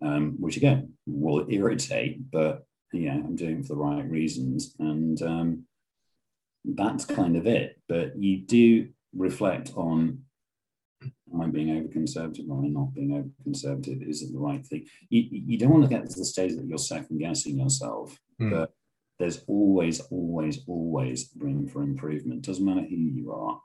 um, 0.02 0.36
which 0.40 0.58
again 0.58 0.94
will 1.06 1.46
irritate, 1.50 2.30
but 2.32 2.66
yeah, 3.00 3.14
I'm 3.14 3.36
doing 3.36 3.60
it 3.60 3.66
for 3.66 3.76
the 3.76 3.82
right 3.82 4.10
reasons, 4.10 4.76
and 4.80 5.22
um, 5.22 5.64
that's 6.66 7.06
kind 7.06 7.36
of 7.36 7.48
it. 7.48 7.80
But 7.88 8.18
you 8.18 8.38
do 8.40 8.90
reflect 9.16 9.72
on 9.76 10.24
am 11.34 11.42
I 11.42 11.48
being 11.48 11.72
over 11.72 11.88
conservative? 11.88 12.46
Am 12.50 12.64
I 12.64 12.68
not 12.68 12.94
being 12.94 13.14
over 13.14 13.30
conservative? 13.44 14.02
Is 14.02 14.22
it 14.22 14.32
the 14.32 14.40
right 14.40 14.66
thing? 14.66 14.86
You, 15.10 15.28
you 15.32 15.58
don't 15.58 15.72
want 15.72 15.84
to 15.84 15.90
get 15.90 16.10
to 16.10 16.20
the 16.20 16.26
stage 16.26 16.56
that 16.56 16.66
you're 16.66 16.78
second 16.78 17.18
guessing 17.20 17.60
yourself, 17.60 18.18
Mm. 18.42 18.50
but 18.50 18.74
there's 19.20 19.44
always, 19.48 20.00
always, 20.10 20.60
always 20.68 21.30
room 21.38 21.68
for 21.68 21.84
improvement. 21.84 22.42
Doesn't 22.42 22.66
matter 22.66 22.82
who 22.82 22.96
you 22.96 23.32
are. 23.32 23.60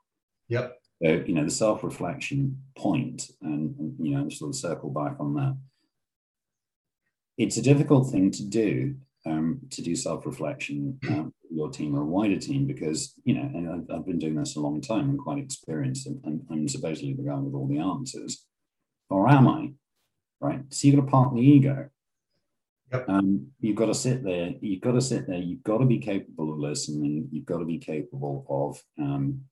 Yep. 0.49 0.79
So, 1.03 1.25
you 1.27 1.35
know, 1.35 1.45
the 1.45 1.51
self 1.51 1.83
reflection 1.85 2.63
point, 2.77 3.31
and, 3.41 3.75
and, 3.79 3.95
you 3.99 4.15
know, 4.15 4.25
just 4.25 4.41
sort 4.41 4.51
of 4.51 4.57
circle 4.57 4.91
back 4.91 5.17
on 5.21 5.35
that. 5.35 5.57
It's 7.39 7.57
a 7.57 7.63
difficult 7.63 8.11
thing 8.11 8.31
to 8.33 8.45
do, 8.45 8.97
um, 9.29 9.61
to 9.71 9.83
do 9.83 9.95
self 9.95 10.25
reflection, 10.27 10.99
um, 11.09 11.33
your 11.51 11.71
team 11.71 11.97
or 11.97 12.03
a 12.03 12.07
wider 12.07 12.39
team, 12.39 12.67
because, 12.67 13.15
you 13.25 13.35
know, 13.35 13.43
and 13.43 13.69
I've, 13.69 13.99
I've 13.99 14.07
been 14.07 14.19
doing 14.19 14.37
this 14.37 14.57
a 14.57 14.61
long 14.61 14.81
time 14.81 15.11
and 15.11 15.19
quite 15.19 15.39
experienced, 15.39 16.07
and, 16.07 16.21
and 16.25 16.43
I'm 16.51 16.69
supposedly 16.69 17.15
the 17.15 17.23
guy 17.23 17.35
with 17.35 17.55
all 17.55 17.69
the 17.69 17.79
answers. 17.79 18.45
Or 19.11 19.29
am 19.29 19.49
I? 19.49 19.73
Right. 20.41 20.61
So 20.71 20.87
you've 20.87 20.97
got 20.97 21.05
to 21.07 21.11
park 21.11 21.35
the 21.35 21.41
ego. 21.41 21.89
Yep. 22.93 23.09
Um, 23.09 23.49
you've 23.61 23.77
got 23.77 23.87
to 23.87 23.95
sit 23.95 24.25
there. 24.25 24.53
You've 24.61 24.81
got 24.81 24.93
to 24.93 25.01
sit 25.01 25.27
there. 25.27 25.39
You've 25.39 25.63
got 25.63 25.79
to 25.79 25.85
be 25.85 25.99
capable 25.99 26.53
of 26.53 26.59
listening. 26.59 27.29
You've 27.31 27.47
got 27.47 27.59
to 27.59 27.65
be 27.65 27.79
capable 27.79 28.47
of 28.49 28.83
um, 29.03 29.43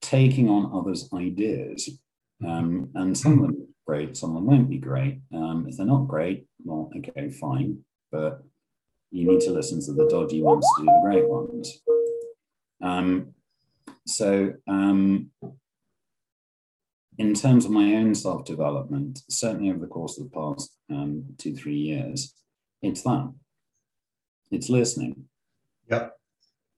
taking 0.00 0.48
on 0.48 0.72
others' 0.74 1.08
ideas. 1.12 1.98
Um, 2.46 2.90
and 2.94 3.16
some 3.18 3.32
of 3.32 3.38
them 3.40 3.67
are 3.88 3.94
great, 3.94 4.16
some 4.16 4.30
of 4.30 4.36
them 4.36 4.46
won't 4.46 4.70
be 4.70 4.78
great. 4.78 5.20
Um, 5.34 5.66
if 5.68 5.76
they're 5.76 5.86
not 5.86 6.08
great, 6.08 6.46
well, 6.64 6.90
okay, 6.96 7.30
fine. 7.30 7.78
But 8.10 8.42
you 9.10 9.26
need 9.26 9.40
to 9.42 9.50
listen 9.50 9.80
to 9.84 9.92
the 9.92 10.08
dodgy 10.08 10.42
ones 10.42 10.66
to 10.76 10.82
do 10.82 10.86
the 10.86 11.00
great 11.02 11.28
ones. 11.28 11.82
Um, 12.82 13.34
so, 14.06 14.54
um, 14.66 15.30
in 17.18 17.34
terms 17.34 17.64
of 17.64 17.70
my 17.72 17.94
own 17.94 18.14
self 18.14 18.44
development, 18.44 19.22
certainly 19.28 19.70
over 19.70 19.80
the 19.80 19.86
course 19.86 20.18
of 20.18 20.24
the 20.24 20.30
past 20.30 20.76
um, 20.90 21.24
two, 21.38 21.54
three 21.54 21.76
years, 21.76 22.34
it's 22.82 23.02
that. 23.02 23.32
It's 24.50 24.68
listening. 24.68 25.24
Yep. 25.90 26.14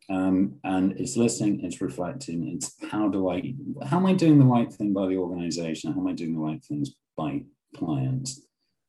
Um, 0.08 0.56
and 0.64 0.98
it's 0.98 1.16
listening, 1.16 1.60
it's 1.62 1.80
reflecting, 1.80 2.48
it's 2.48 2.74
how 2.90 3.06
do 3.06 3.30
I, 3.30 3.54
how 3.86 3.98
am 3.98 4.06
I 4.06 4.12
doing 4.12 4.40
the 4.40 4.44
right 4.44 4.72
thing 4.72 4.92
by 4.92 5.06
the 5.06 5.16
organization? 5.16 5.92
How 5.92 6.00
am 6.00 6.08
I 6.08 6.14
doing 6.14 6.32
the 6.32 6.40
right 6.40 6.60
things 6.64 6.90
by 7.16 7.42
clients? 7.76 8.40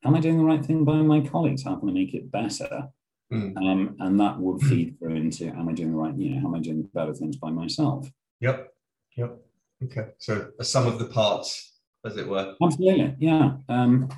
Am 0.04 0.16
I 0.16 0.20
doing 0.20 0.38
the 0.38 0.44
right 0.44 0.64
thing 0.66 0.84
by 0.84 0.96
my 0.96 1.22
colleagues? 1.22 1.64
How 1.64 1.76
can 1.76 1.90
I 1.90 1.94
make 1.94 2.14
it 2.14 2.32
better? 2.32 2.90
Mm. 3.32 3.58
Um, 3.58 3.96
and 4.00 4.20
that 4.20 4.40
would 4.40 4.62
feed 4.62 4.98
through 5.00 5.16
into, 5.16 5.48
am 5.48 5.70
I 5.70 5.74
doing 5.74 5.92
the 5.92 5.98
right, 5.98 6.16
you 6.16 6.32
know, 6.32 6.42
how 6.42 6.48
am 6.48 6.56
I 6.56 6.60
doing 6.60 6.90
better 6.94 7.14
things 7.14 7.38
by 7.38 7.50
myself? 7.50 8.10
Yep. 8.40 8.74
Yep. 9.16 9.38
Okay. 9.86 10.08
So 10.18 10.52
a 10.60 10.64
sum 10.64 10.88
of 10.88 11.00
the 11.00 11.06
parts, 11.06 11.74
as 12.06 12.18
it 12.18 12.28
were. 12.28 12.56
Absolutely, 12.62 13.16
yeah. 13.20 13.54
Um, 13.70 14.10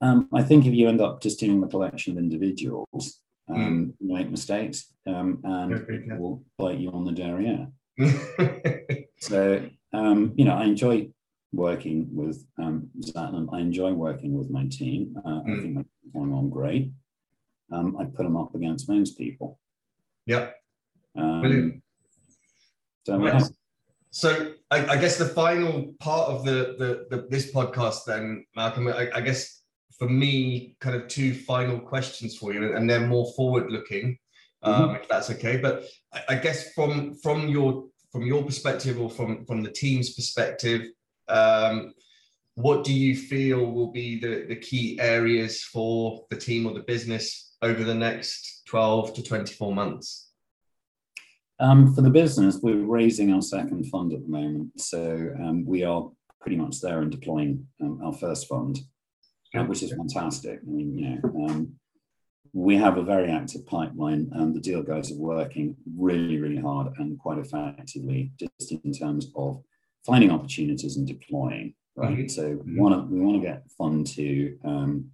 um, 0.00 0.28
I 0.34 0.42
think 0.42 0.66
if 0.66 0.74
you 0.74 0.88
end 0.88 1.00
up 1.00 1.22
just 1.22 1.40
doing 1.40 1.62
a 1.62 1.68
collection 1.68 2.12
of 2.12 2.18
individuals, 2.18 3.20
um, 3.48 3.94
you 4.00 4.14
make 4.14 4.30
mistakes 4.30 4.92
um, 5.06 5.40
and 5.44 5.74
Okay, 5.74 5.94
it 5.94 6.04
yeah. 6.08 6.16
will 6.18 6.42
bite 6.58 6.78
you 6.78 6.90
on 6.90 7.04
the 7.04 7.12
derriere. 7.12 7.68
So, 9.22 9.64
um, 9.92 10.32
you 10.36 10.44
know, 10.44 10.54
I 10.54 10.64
enjoy 10.64 11.08
working 11.52 12.08
with 12.12 12.46
um, 12.58 12.88
Zetland. 13.00 13.48
I 13.52 13.60
enjoy 13.60 13.92
working 13.92 14.36
with 14.38 14.50
my 14.50 14.66
team. 14.66 15.16
Uh, 15.24 15.40
I 15.44 15.48
Mm. 15.50 15.62
think 15.62 15.74
they're 15.74 16.12
going 16.14 16.32
on 16.32 16.48
great. 16.50 16.92
Um, 17.70 17.96
I 17.98 18.04
put 18.04 18.24
them 18.24 18.36
up 18.36 18.54
against 18.54 18.88
most 18.88 19.16
people. 19.18 19.58
yep. 20.26 20.56
Um, 21.14 21.40
Brilliant. 21.42 21.82
so, 23.04 23.22
yeah. 23.22 23.44
So 24.10 24.54
I, 24.70 24.86
I 24.86 24.96
guess 24.96 25.18
the 25.18 25.26
final 25.26 25.94
part 26.00 26.28
of 26.30 26.44
the, 26.44 26.76
the, 26.78 27.06
the 27.16 27.26
this 27.28 27.52
podcast 27.52 28.04
then, 28.06 28.46
Malcolm, 28.56 28.88
I, 28.88 29.10
I 29.14 29.20
guess 29.20 29.62
for 29.98 30.08
me, 30.08 30.76
kind 30.80 30.96
of 30.96 31.08
two 31.08 31.34
final 31.34 31.78
questions 31.78 32.36
for 32.36 32.52
you, 32.54 32.74
and 32.76 32.88
they're 32.88 33.06
more 33.06 33.30
forward 33.36 33.70
looking, 33.70 34.18
um, 34.62 34.94
if 34.96 35.06
that's 35.08 35.30
okay. 35.30 35.56
But 35.58 35.84
I, 36.14 36.20
I 36.30 36.34
guess 36.36 36.72
from 36.72 37.14
from 37.16 37.48
your 37.48 37.88
from 38.10 38.22
your 38.22 38.42
perspective 38.42 38.98
or 39.00 39.10
from 39.10 39.44
from 39.44 39.62
the 39.62 39.70
team's 39.70 40.14
perspective, 40.14 40.82
um, 41.28 41.94
what 42.54 42.84
do 42.84 42.92
you 42.92 43.16
feel 43.16 43.64
will 43.64 43.90
be 43.90 44.18
the, 44.18 44.46
the 44.48 44.56
key 44.56 44.98
areas 45.00 45.62
for 45.62 46.24
the 46.30 46.36
team 46.36 46.66
or 46.66 46.74
the 46.74 46.80
business 46.80 47.56
over 47.62 47.82
the 47.84 47.94
next 47.94 48.62
12 48.68 49.14
to 49.14 49.22
24 49.22 49.74
months? 49.74 50.30
Um, 51.60 51.94
for 51.94 52.02
the 52.02 52.10
business, 52.10 52.58
we're 52.62 52.84
raising 52.84 53.32
our 53.32 53.42
second 53.42 53.86
fund 53.86 54.12
at 54.12 54.22
the 54.22 54.28
moment. 54.28 54.80
So 54.80 55.30
um, 55.38 55.64
we 55.64 55.84
are 55.84 56.10
pretty 56.40 56.56
much 56.56 56.80
there 56.80 57.00
and 57.00 57.10
deploying 57.10 57.66
um, 57.80 58.00
our 58.04 58.12
first 58.12 58.48
fund, 58.48 58.80
uh, 59.54 59.64
which 59.64 59.82
is 59.82 59.92
fantastic. 59.92 60.58
I 60.60 60.70
mean, 60.70 60.98
you 60.98 61.20
know, 61.22 61.46
um, 61.46 61.74
we 62.52 62.76
have 62.76 62.98
a 62.98 63.02
very 63.02 63.30
active 63.30 63.64
pipeline, 63.66 64.30
and 64.34 64.54
the 64.54 64.60
deal 64.60 64.82
guys 64.82 65.10
are 65.10 65.18
working 65.18 65.76
really, 65.96 66.38
really 66.38 66.60
hard 66.60 66.92
and 66.98 67.18
quite 67.18 67.38
effectively, 67.38 68.32
just 68.38 68.72
in 68.72 68.92
terms 68.92 69.30
of 69.36 69.62
finding 70.04 70.30
opportunities 70.30 70.96
and 70.96 71.06
deploying. 71.06 71.74
Right. 71.94 72.18
Mhm. 72.18 72.30
So 72.30 72.60
we 72.64 72.80
want 72.80 72.94
to 72.94 73.14
we 73.14 73.20
want 73.20 73.42
to 73.42 73.46
get 73.46 73.70
fund 73.76 74.06
two 74.06 74.58
um, 74.64 75.10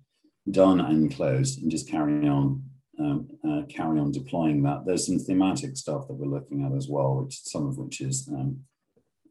done 0.50 0.80
and 0.80 1.12
closed, 1.14 1.60
and 1.60 1.70
just 1.70 1.88
carry 1.88 2.28
on 2.28 2.62
um, 3.00 3.28
uh, 3.48 3.62
carry 3.68 3.98
on 3.98 4.12
deploying 4.12 4.62
that. 4.62 4.84
There's 4.84 5.06
some 5.06 5.18
thematic 5.18 5.76
stuff 5.76 6.06
that 6.06 6.14
we're 6.14 6.26
looking 6.26 6.64
at 6.64 6.72
as 6.72 6.88
well, 6.88 7.22
which 7.22 7.40
some 7.44 7.66
of 7.66 7.78
which 7.78 8.00
is 8.00 8.28
um, 8.28 8.60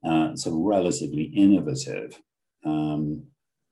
uh, 0.06 0.36
sort 0.36 0.56
of 0.56 0.62
relatively 0.62 1.24
innovative, 1.24 2.20
um, 2.66 3.24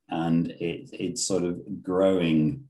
and 0.10 0.52
it, 0.52 0.90
it's 0.94 1.26
sort 1.26 1.44
of 1.44 1.84
growing 1.84 2.66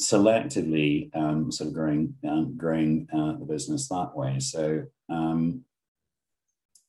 selectively, 0.00 1.14
um, 1.16 1.50
sort 1.50 1.68
of 1.68 1.74
growing 1.74 2.14
um, 2.28 2.56
growing 2.56 3.08
uh, 3.12 3.38
the 3.38 3.46
business 3.46 3.88
that 3.88 4.14
way. 4.14 4.38
So 4.38 4.84
um, 5.08 5.64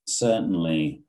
certainly 0.07 1.04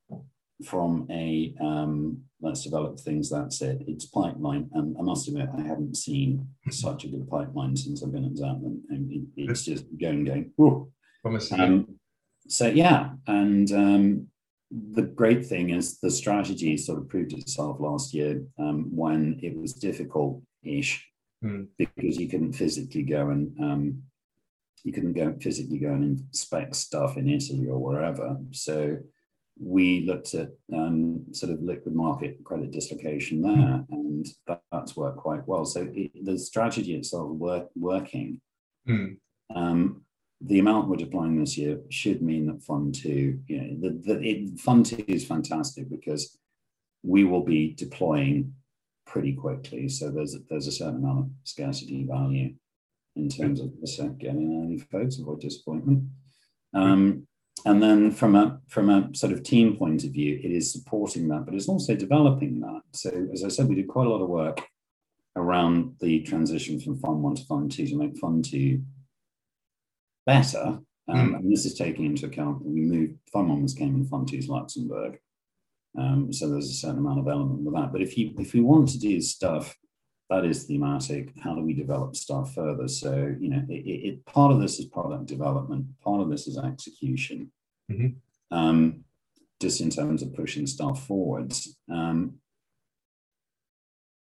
from 0.65 1.07
a 1.11 1.55
um, 1.61 2.23
let's 2.41 2.63
develop 2.63 2.99
things. 2.99 3.31
That's 3.31 3.61
it. 3.63 3.83
It's 3.87 4.07
pipeline, 4.07 4.69
and 4.73 4.97
I 4.99 5.03
must 5.03 5.29
admit, 5.29 5.49
I 5.57 5.63
haven't 5.63 5.97
seen 5.97 6.49
such 6.71 7.05
a 7.05 7.09
good 7.09 7.29
pipeline 7.29 7.77
since 7.77 8.03
I've 8.03 8.13
been 8.13 8.25
at 8.25 8.35
Zetland. 8.35 8.81
And 8.89 9.27
it's 9.37 9.65
just 9.65 9.85
going, 10.01 10.25
going. 10.25 10.53
Whoa. 10.57 10.91
Um, 11.53 11.99
so 12.49 12.69
yeah, 12.69 13.11
and 13.27 13.71
um, 13.73 14.29
the 14.71 15.03
great 15.03 15.47
thing 15.47 15.71
is 15.71 15.99
the 15.99 16.11
strategy 16.11 16.77
sort 16.77 16.99
of 16.99 17.09
proved 17.09 17.33
itself 17.33 17.81
last 17.81 18.15
year 18.15 18.43
um, 18.59 18.95
when 18.95 19.39
it 19.43 19.57
was 19.57 19.73
difficult-ish 19.73 21.05
mm. 21.45 21.67
because 21.77 22.17
you 22.17 22.29
couldn't 22.29 22.53
physically 22.53 23.03
go 23.03 23.31
and 23.31 23.59
um, 23.61 24.03
you 24.85 24.93
couldn't 24.93 25.15
go 25.15 25.35
physically 25.41 25.79
go 25.79 25.89
and 25.89 26.05
inspect 26.05 26.77
stuff 26.77 27.17
in 27.17 27.29
Italy 27.29 27.67
or 27.67 27.79
wherever. 27.79 28.37
So 28.53 28.99
we 29.59 30.05
looked 30.07 30.35
at 30.35 30.51
um, 30.73 31.25
sort 31.33 31.53
of 31.53 31.63
liquid 31.63 31.95
market 31.95 32.43
credit 32.45 32.73
dislocation 32.73 33.41
there, 33.41 33.85
and 33.91 34.27
that, 34.47 34.61
that's 34.71 34.97
worked 34.97 35.19
quite 35.19 35.47
well. 35.49 35.65
So 35.65 35.89
it, 35.93 36.25
the 36.25 36.39
strategy 36.39 36.95
itself 36.95 37.31
work, 37.31 37.69
working. 37.75 38.41
Mm. 38.89 39.17
Um, 39.55 40.03
the 40.43 40.59
amount 40.59 40.89
we're 40.89 40.97
deploying 40.97 41.41
this 41.41 41.57
year 41.57 41.81
should 41.89 42.21
mean 42.21 42.47
that 42.47 42.63
Fund 42.63 42.95
Two, 42.95 43.41
you 43.47 43.61
know, 43.61 43.77
the, 43.81 44.15
the 44.15 44.21
it, 44.23 44.61
Fund 44.61 44.85
Two 44.85 45.05
is 45.09 45.25
fantastic 45.25 45.89
because 45.89 46.39
we 47.03 47.25
will 47.25 47.43
be 47.43 47.73
deploying 47.73 48.53
pretty 49.07 49.33
quickly. 49.33 49.89
So 49.89 50.11
there's 50.11 50.37
there's 50.51 50.67
a 50.67 50.73
certain 50.73 50.97
amount 50.97 51.19
of 51.21 51.31
scarcity 51.45 52.05
value 52.05 52.55
in 53.15 53.31
terms 53.31 53.61
of 53.61 53.71
the 53.81 54.15
getting 54.19 54.63
early 54.63 54.79
folks 54.79 55.19
avoid 55.19 55.41
disappointment. 55.41 56.05
Um, 56.75 57.27
and 57.67 57.83
then 57.83 58.13
from 58.13 58.37
a 58.37 58.61
from 58.69 58.89
a 58.89 59.15
sort 59.15 59.33
of 59.33 59.43
team 59.43 59.77
point 59.77 60.05
of 60.05 60.13
view, 60.13 60.41
it 60.43 60.53
is 60.53 60.73
supporting 60.73 61.27
that, 61.29 61.45
but 61.45 61.55
it's 61.55 61.69
also 61.69 61.97
developing 61.97 62.61
that. 62.61 62.83
So 62.93 63.11
as 63.33 63.45
I 63.45 63.49
said, 63.49 63.69
we 63.69 63.75
did 63.75 63.89
quite 63.89 64.07
a 64.07 64.11
lot 64.11 64.23
of 64.23 64.29
work 64.29 64.63
around 65.35 65.97
the 66.01 66.21
transition 66.23 66.81
from 66.81 66.99
Fund 67.01 67.23
One 67.23 67.35
to 67.35 67.45
Fund 67.45 67.73
Two 67.73 67.87
to 67.89 67.97
make 67.97 68.17
Fund 68.19 68.45
Two 68.45 68.83
better. 70.25 70.79
Um, 71.09 71.33
mm. 71.33 71.37
And 71.37 71.53
this 71.53 71.67
is 71.67 71.75
taking 71.75 72.05
into 72.05 72.27
account 72.27 72.61
that 72.61 72.71
we 72.71 72.81
moved 72.81 73.19
Fund 73.33 73.49
One 73.49 73.63
was 73.63 73.75
Cayman, 73.75 74.07
Fund 74.07 74.29
Two 74.29 74.39
is 74.39 74.49
Luxembourg. 74.49 75.19
Um, 75.99 76.33
so 76.33 76.49
there's 76.49 76.71
a 76.71 76.75
certain 76.75 76.99
amount 76.99 77.19
of 77.19 77.27
element 77.27 77.63
with 77.63 77.75
that. 77.75 77.91
But 77.91 78.01
if 78.01 78.17
you 78.17 78.33
if 78.39 78.55
we 78.55 78.61
want 78.61 78.91
to 78.91 78.99
do 78.99 79.21
stuff 79.21 79.77
that 80.31 80.45
is 80.45 80.65
thematic. 80.65 81.33
How 81.41 81.55
do 81.55 81.63
we 81.63 81.73
develop 81.73 82.17
stuff 82.17 82.55
further? 82.55 82.89
So, 82.89 83.35
you 83.39 83.49
know, 83.49 83.63
it, 83.69 83.75
it, 83.75 84.27
part 84.27 84.53
of 84.53 84.61
this 84.61 84.79
is 84.79 84.87
product 84.87 85.27
development, 85.27 85.87
part 86.03 86.21
of 86.21 86.31
this 86.31 86.49
is 86.49 86.59
execution, 86.59 87.53
mm-hmm. 87.91 88.57
um, 88.57 89.05
just 89.61 89.81
in 89.81 89.91
terms 89.91 90.23
of 90.23 90.35
pushing 90.35 90.67
stuff 90.67 91.07
forwards. 91.07 91.77
Um, 91.91 92.35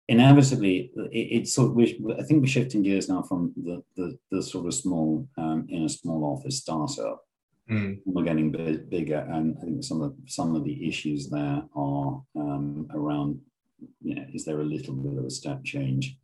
inevitably, 0.08 0.92
it, 0.96 1.10
it's 1.12 1.54
sort 1.54 1.70
of, 1.70 1.76
we, 1.76 2.00
I 2.20 2.24
think 2.24 2.42
we're 2.42 2.48
shifting 2.48 2.84
gears 2.84 3.10
now 3.10 3.24
from 3.24 3.54
the, 3.56 3.84
the, 3.96 4.18
the 4.32 4.44
sort 4.44 4.68
of 4.68 4.74
small, 4.74 5.28
um, 5.38 5.66
in 5.70 5.84
a 5.84 5.90
small 5.90 6.38
office 6.38 6.58
startup. 6.58 7.22
Mm. 7.70 8.00
We're 8.06 8.24
getting 8.24 8.52
big, 8.52 8.90
bigger, 8.90 9.28
and 9.32 9.58
I 9.58 9.66
think 9.66 9.84
some 9.84 10.04
of 10.04 10.14
some 10.28 10.56
of 10.56 10.64
the 10.64 10.88
issues 10.88 11.30
there 11.32 11.64
are 11.76 12.22
um, 12.36 12.88
around 12.94 13.40
you 14.04 14.14
know, 14.14 14.26
is 14.34 14.46
there 14.46 14.60
a 14.60 14.64
little 14.64 14.94
bit 14.94 15.18
of 15.18 15.26
a 15.26 15.32
step 15.32 15.64
change 15.64 16.16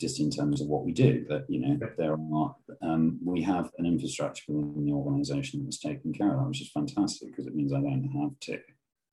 just 0.00 0.20
in 0.20 0.30
terms 0.30 0.60
of 0.60 0.68
what 0.68 0.84
we 0.84 0.92
do? 0.92 1.24
But 1.28 1.46
you 1.48 1.60
know, 1.60 1.78
there 1.96 2.12
are 2.12 2.56
um, 2.82 3.18
we 3.24 3.42
have 3.42 3.70
an 3.78 3.86
infrastructure 3.86 4.52
within 4.52 4.84
the 4.84 4.92
organisation 4.92 5.64
that's 5.64 5.80
taken 5.80 6.12
care 6.12 6.32
of 6.32 6.40
that, 6.40 6.48
which 6.48 6.62
is 6.62 6.70
fantastic 6.70 7.28
because 7.28 7.46
it 7.46 7.54
means 7.54 7.72
I 7.72 7.80
don't 7.80 8.10
have 8.20 8.38
to. 8.40 8.60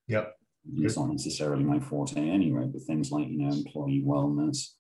Yep. 0.07 0.35
It's 0.77 0.97
not 0.97 1.09
necessarily 1.09 1.63
my 1.63 1.79
forte 1.79 2.29
anyway, 2.29 2.65
but 2.71 2.81
things 2.83 3.11
like 3.11 3.27
you 3.27 3.37
know 3.37 3.53
employee 3.53 4.03
wellness, 4.05 4.73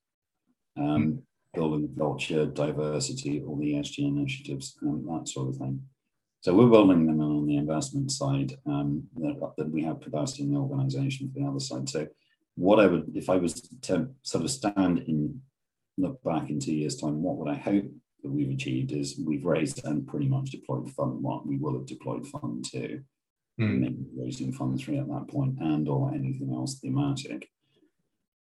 um, 0.77 0.85
mm. 0.85 1.21
building 1.53 1.93
culture, 1.97 2.45
diversity, 2.45 3.43
all 3.45 3.57
the 3.57 3.73
ESG 3.73 3.99
initiatives, 3.99 4.77
um, 4.81 5.05
that 5.07 5.27
sort 5.27 5.49
of 5.49 5.57
thing. 5.57 5.81
So 6.45 6.53
we're 6.53 6.67
building 6.67 7.07
them 7.07 7.21
on 7.21 7.47
the 7.47 7.57
investment 7.57 8.11
side 8.11 8.53
um, 8.67 9.03
that, 9.15 9.53
that, 9.57 9.71
we 9.71 9.83
have 9.83 9.99
capacity 9.99 10.43
in 10.43 10.53
the 10.53 10.59
organisation 10.59 11.31
for 11.33 11.39
the 11.39 11.47
other 11.47 11.59
side. 11.59 11.89
So 11.89 12.07
what 12.53 12.79
I 12.79 12.85
would, 12.85 13.11
if 13.15 13.31
I 13.31 13.37
was 13.37 13.61
to 13.81 14.09
sort 14.21 14.43
of 14.43 14.51
stand 14.51 14.99
in, 15.07 15.41
look 15.97 16.21
back 16.23 16.49
in 16.49 16.59
two 16.59 16.73
years' 16.73 16.95
time, 16.95 17.21
what 17.21 17.37
would 17.37 17.49
I 17.49 17.55
hope 17.55 17.85
that 18.23 18.31
we've 18.31 18.51
achieved 18.51 18.91
is 18.91 19.19
we've 19.23 19.45
raised 19.45 19.85
and 19.85 20.07
pretty 20.07 20.27
much 20.27 20.51
deployed 20.51 20.89
fund 20.91 21.21
one. 21.21 21.47
We 21.47 21.57
will 21.57 21.73
have 21.73 21.85
deployed 21.85 22.27
fund 22.27 22.65
two, 22.69 23.01
mm. 23.59 23.79
maybe 23.79 24.05
raising 24.17 24.51
fund 24.51 24.79
three 24.79 24.97
at 24.97 25.07
that 25.07 25.27
point, 25.29 25.57
and 25.59 25.87
or 25.87 26.13
anything 26.13 26.53
else 26.53 26.79
thematic. 26.79 27.49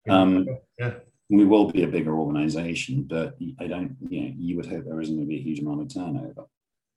Um, 0.08 0.46
yeah. 0.78 0.94
We 1.30 1.46
will 1.46 1.70
be 1.70 1.82
a 1.82 1.88
bigger 1.88 2.14
organization, 2.16 3.04
but 3.04 3.36
I 3.58 3.66
don't, 3.66 3.96
you 4.08 4.20
know, 4.20 4.32
you 4.36 4.56
would 4.56 4.66
hope 4.66 4.84
there 4.84 5.00
isn't 5.00 5.14
going 5.14 5.26
to 5.26 5.28
be 5.28 5.40
a 5.40 5.42
huge 5.42 5.60
amount 5.60 5.80
of 5.80 5.92
turnover. 5.92 6.44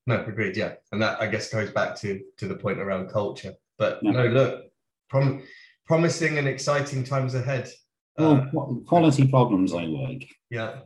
No, 0.06 0.24
agreed. 0.26 0.56
Yeah, 0.56 0.74
and 0.92 1.02
that 1.02 1.22
I 1.22 1.28
guess 1.28 1.50
goes 1.50 1.72
back 1.72 1.96
to 1.98 2.22
to 2.38 2.48
the 2.48 2.56
point 2.56 2.80
around 2.80 3.10
culture. 3.10 3.54
But 3.78 4.00
yeah. 4.02 4.12
no, 4.12 4.28
look, 4.28 4.66
from 5.10 5.44
promising 5.86 6.38
and 6.38 6.48
exciting 6.48 7.04
times 7.04 7.36
ahead. 7.36 7.70
Well, 8.18 8.48
uh, 8.58 8.74
quality 8.88 9.28
problems 9.28 9.74
I 9.74 9.86
like. 9.86 10.28
Yeah. 10.50 10.80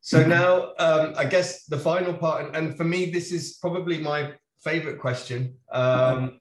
So 0.00 0.26
now, 0.26 0.72
um, 0.78 1.14
I 1.16 1.24
guess 1.24 1.64
the 1.64 1.78
final 1.78 2.14
part, 2.14 2.46
and, 2.46 2.56
and, 2.56 2.76
for 2.76 2.84
me, 2.84 3.10
this 3.10 3.32
is 3.32 3.58
probably 3.60 3.98
my 3.98 4.32
favorite 4.62 4.98
question. 4.98 5.54
Um, 5.72 6.40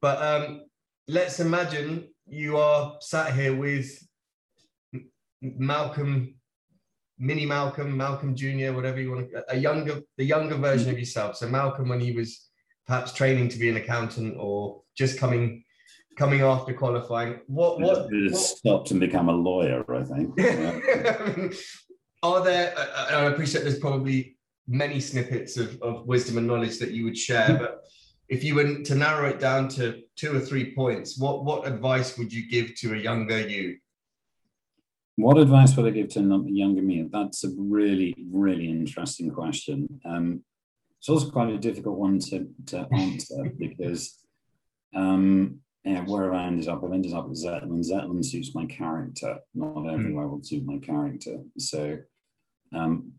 but 0.00 0.20
um, 0.22 0.62
let's 1.08 1.40
imagine 1.40 2.08
you 2.26 2.56
are 2.56 2.96
sat 3.00 3.34
here 3.34 3.54
with 3.54 4.06
Malcolm, 5.42 6.34
mini 7.18 7.46
Malcolm, 7.46 7.96
Malcolm 7.96 8.34
Junior, 8.34 8.72
whatever 8.72 9.00
you 9.00 9.12
want 9.12 9.30
to, 9.30 9.44
a 9.48 9.56
younger, 9.56 10.00
the 10.16 10.24
younger 10.24 10.56
version 10.56 10.90
of 10.90 10.98
yourself. 10.98 11.36
So 11.36 11.48
Malcolm, 11.48 11.88
when 11.88 12.00
he 12.00 12.12
was 12.12 12.48
perhaps 12.86 13.12
training 13.12 13.48
to 13.50 13.58
be 13.58 13.68
an 13.68 13.76
accountant 13.76 14.36
or 14.38 14.82
just 14.96 15.18
coming 15.18 15.64
coming 16.16 16.42
after 16.42 16.74
qualifying. 16.74 17.40
What 17.46 17.80
what, 17.80 18.08
what 18.10 18.36
stopped 18.36 18.90
and 18.90 19.00
become 19.00 19.28
a 19.28 19.32
lawyer? 19.32 19.84
I 19.94 20.04
think. 20.04 20.34
Yeah. 20.36 21.48
Are 22.22 22.44
there? 22.44 22.74
I 22.78 23.24
appreciate 23.24 23.62
there's 23.62 23.78
probably 23.78 24.36
many 24.68 25.00
snippets 25.00 25.56
of, 25.56 25.80
of 25.80 26.06
wisdom 26.06 26.36
and 26.38 26.46
knowledge 26.46 26.78
that 26.78 26.90
you 26.90 27.04
would 27.04 27.16
share, 27.16 27.56
but 27.58 27.80
if 28.28 28.44
you 28.44 28.54
were 28.54 28.82
to 28.82 28.94
narrow 28.94 29.28
it 29.28 29.40
down 29.40 29.68
to 29.68 30.02
two 30.16 30.36
or 30.36 30.40
three 30.40 30.74
points, 30.74 31.18
what 31.18 31.44
what 31.44 31.66
advice 31.66 32.18
would 32.18 32.32
you 32.32 32.48
give 32.48 32.74
to 32.76 32.94
a 32.94 32.98
younger 32.98 33.40
you? 33.40 33.78
What 35.16 35.38
advice 35.38 35.76
would 35.76 35.86
I 35.86 35.90
give 35.90 36.08
to 36.10 36.20
a 36.20 36.50
younger 36.50 36.82
me? 36.82 37.06
That's 37.10 37.44
a 37.44 37.50
really, 37.56 38.14
really 38.32 38.70
interesting 38.70 39.30
question. 39.30 40.00
Um, 40.04 40.42
it's 40.98 41.08
also 41.08 41.30
quite 41.30 41.50
a 41.50 41.58
difficult 41.58 41.98
one 41.98 42.18
to, 42.20 42.48
to 42.66 42.86
answer 42.92 43.50
because 43.58 44.18
um, 44.94 45.60
yeah, 45.84 46.02
where 46.02 46.34
I 46.34 46.46
ended 46.46 46.68
up, 46.68 46.84
I've 46.84 46.92
ended 46.92 47.14
up 47.14 47.28
with 47.28 47.42
Zetland. 47.42 47.90
Zetland 47.90 48.24
suits 48.24 48.54
my 48.54 48.66
character. 48.66 49.38
Not 49.54 49.88
everywhere 49.88 50.26
mm. 50.26 50.30
will 50.30 50.42
suit 50.42 50.64
my 50.64 50.78
character. 50.78 51.38
So, 51.58 51.98
um, 52.74 53.12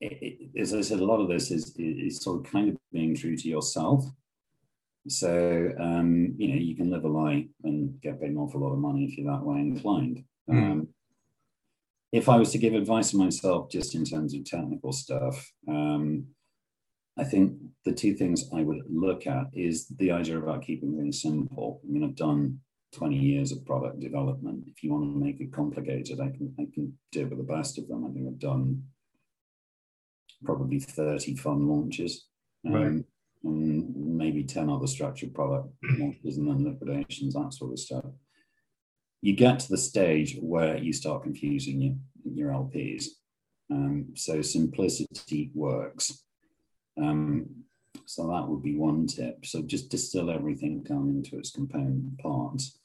it, 0.00 0.18
it, 0.20 0.60
as 0.60 0.74
I 0.74 0.82
said, 0.82 1.00
a 1.00 1.04
lot 1.04 1.20
of 1.20 1.28
this 1.28 1.50
is, 1.50 1.74
is 1.78 2.22
sort 2.22 2.40
of 2.44 2.52
kind 2.52 2.68
of 2.68 2.76
being 2.92 3.14
true 3.14 3.36
to 3.36 3.48
yourself. 3.48 4.04
So, 5.08 5.72
um, 5.80 6.34
you 6.36 6.48
know, 6.48 6.56
you 6.56 6.76
can 6.76 6.90
live 6.90 7.04
a 7.04 7.08
lie 7.08 7.48
and 7.64 8.00
get 8.02 8.20
paid 8.20 8.30
an 8.30 8.36
awful 8.36 8.60
lot 8.60 8.72
of 8.72 8.78
money 8.78 9.04
if 9.04 9.16
you're 9.16 9.32
that 9.32 9.42
way 9.44 9.58
inclined. 9.58 10.24
Mm. 10.50 10.72
Um, 10.72 10.88
if 12.12 12.28
I 12.28 12.36
was 12.36 12.50
to 12.52 12.58
give 12.58 12.74
advice 12.74 13.12
to 13.12 13.16
myself 13.16 13.70
just 13.70 13.94
in 13.94 14.04
terms 14.04 14.34
of 14.34 14.44
technical 14.44 14.92
stuff, 14.92 15.50
um, 15.68 16.26
I 17.20 17.24
think 17.24 17.52
the 17.84 17.92
two 17.92 18.14
things 18.14 18.48
I 18.54 18.62
would 18.62 18.82
look 18.88 19.26
at 19.26 19.46
is 19.52 19.88
the 19.98 20.10
idea 20.10 20.38
about 20.38 20.62
keeping 20.62 20.96
things 20.96 21.20
simple. 21.20 21.82
I 21.84 21.92
mean, 21.92 22.02
I've 22.02 22.16
done 22.16 22.60
20 22.94 23.14
years 23.14 23.52
of 23.52 23.64
product 23.66 24.00
development. 24.00 24.64
If 24.66 24.82
you 24.82 24.90
want 24.90 25.04
to 25.04 25.24
make 25.24 25.38
it 25.38 25.52
complicated, 25.52 26.18
I 26.18 26.30
can 26.30 26.54
I 26.58 26.64
can 26.74 26.96
do 27.12 27.20
it 27.20 27.28
with 27.28 27.38
the 27.38 27.52
best 27.54 27.78
of 27.78 27.88
them. 27.88 28.06
I 28.06 28.10
think 28.10 28.26
I've 28.26 28.38
done 28.38 28.82
probably 30.44 30.80
30 30.80 31.36
fund 31.36 31.68
launches. 31.68 32.26
Um, 32.66 32.72
right. 32.72 33.04
And 33.42 34.16
maybe 34.16 34.44
10 34.44 34.68
other 34.68 34.86
structured 34.86 35.34
product 35.34 35.68
launches 35.98 36.38
and 36.38 36.48
then 36.48 36.64
liquidations, 36.64 37.34
that 37.34 37.52
sort 37.52 37.72
of 37.72 37.78
stuff. 37.78 38.04
You 39.20 39.34
get 39.34 39.60
to 39.60 39.68
the 39.68 39.78
stage 39.78 40.38
where 40.40 40.78
you 40.78 40.94
start 40.94 41.22
confusing 41.22 41.80
your, 41.82 41.94
your 42.24 42.50
LPs. 42.52 43.04
Um, 43.70 44.08
so 44.14 44.40
simplicity 44.42 45.50
works. 45.54 46.24
Um, 46.98 47.64
so 48.06 48.28
that 48.28 48.48
would 48.48 48.62
be 48.62 48.76
one 48.76 49.06
tip. 49.06 49.46
So 49.46 49.62
just 49.62 49.90
distill 49.90 50.30
everything 50.30 50.82
down 50.82 51.08
into 51.08 51.38
its 51.38 51.50
component 51.50 52.18
parts. 52.18 52.78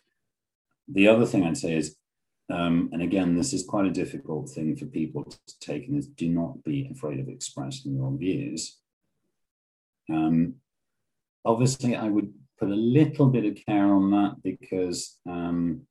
The 0.87 1.07
other 1.07 1.25
thing 1.25 1.43
I'd 1.43 1.57
say 1.57 1.75
is, 1.75 1.95
um, 2.49 2.89
and 2.93 3.01
again, 3.01 3.35
this 3.35 3.53
is 3.53 3.65
quite 3.65 3.87
a 3.87 3.91
difficult 3.91 4.49
thing 4.49 4.75
for 4.75 4.85
people 4.85 5.23
to 5.23 5.59
take, 5.59 5.87
and 5.87 5.97
is 5.97 6.07
do 6.07 6.29
not 6.29 6.63
be 6.63 6.87
afraid 6.91 7.19
of 7.19 7.27
expressing 7.27 7.95
your 7.95 8.15
views. 8.15 8.77
Um, 10.11 10.55
obviously, 11.43 11.95
I 11.95 12.07
would 12.07 12.31
put 12.59 12.69
a 12.69 12.75
little 12.75 13.27
bit 13.27 13.45
of 13.45 13.57
care 13.65 13.91
on 13.91 14.11
that 14.11 14.35
because 14.43 15.17
um, 15.27 15.81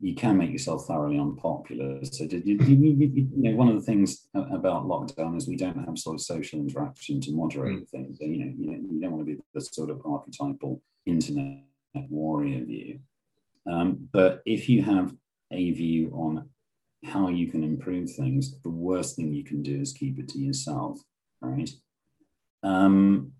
you 0.00 0.14
can 0.14 0.36
make 0.36 0.50
yourself 0.50 0.86
thoroughly 0.86 1.18
unpopular. 1.18 2.04
So, 2.04 2.26
did 2.26 2.46
you, 2.46 2.56
you, 2.56 3.10
you, 3.14 3.28
know, 3.34 3.56
one 3.56 3.68
of 3.68 3.74
the 3.74 3.82
things 3.82 4.28
about 4.34 4.86
lockdown 4.86 5.36
is 5.36 5.48
we 5.48 5.56
don't 5.56 5.84
have 5.84 5.98
sort 5.98 6.14
of 6.14 6.20
social 6.20 6.60
interaction 6.60 7.20
to 7.22 7.32
moderate 7.32 7.80
mm. 7.80 7.88
things. 7.88 8.18
So, 8.18 8.26
you 8.26 8.44
know, 8.44 8.52
you 8.56 8.70
know, 8.70 8.78
you 8.90 9.00
don't 9.00 9.12
want 9.12 9.26
to 9.26 9.34
be 9.34 9.40
the 9.54 9.60
sort 9.60 9.90
of 9.90 10.00
archetypal 10.04 10.80
internet 11.06 11.64
warrior 11.94 12.64
view. 12.64 13.00
Um, 13.70 14.08
but 14.12 14.42
if 14.46 14.68
you 14.68 14.82
have 14.82 15.14
a 15.50 15.72
view 15.72 16.10
on 16.14 16.48
how 17.04 17.28
you 17.28 17.48
can 17.48 17.64
improve 17.64 18.10
things, 18.10 18.60
the 18.62 18.70
worst 18.70 19.16
thing 19.16 19.32
you 19.32 19.44
can 19.44 19.62
do 19.62 19.80
is 19.80 19.92
keep 19.92 20.18
it 20.18 20.28
to 20.28 20.38
yourself, 20.38 21.00
right? 21.40 21.70
Um, 22.62 23.32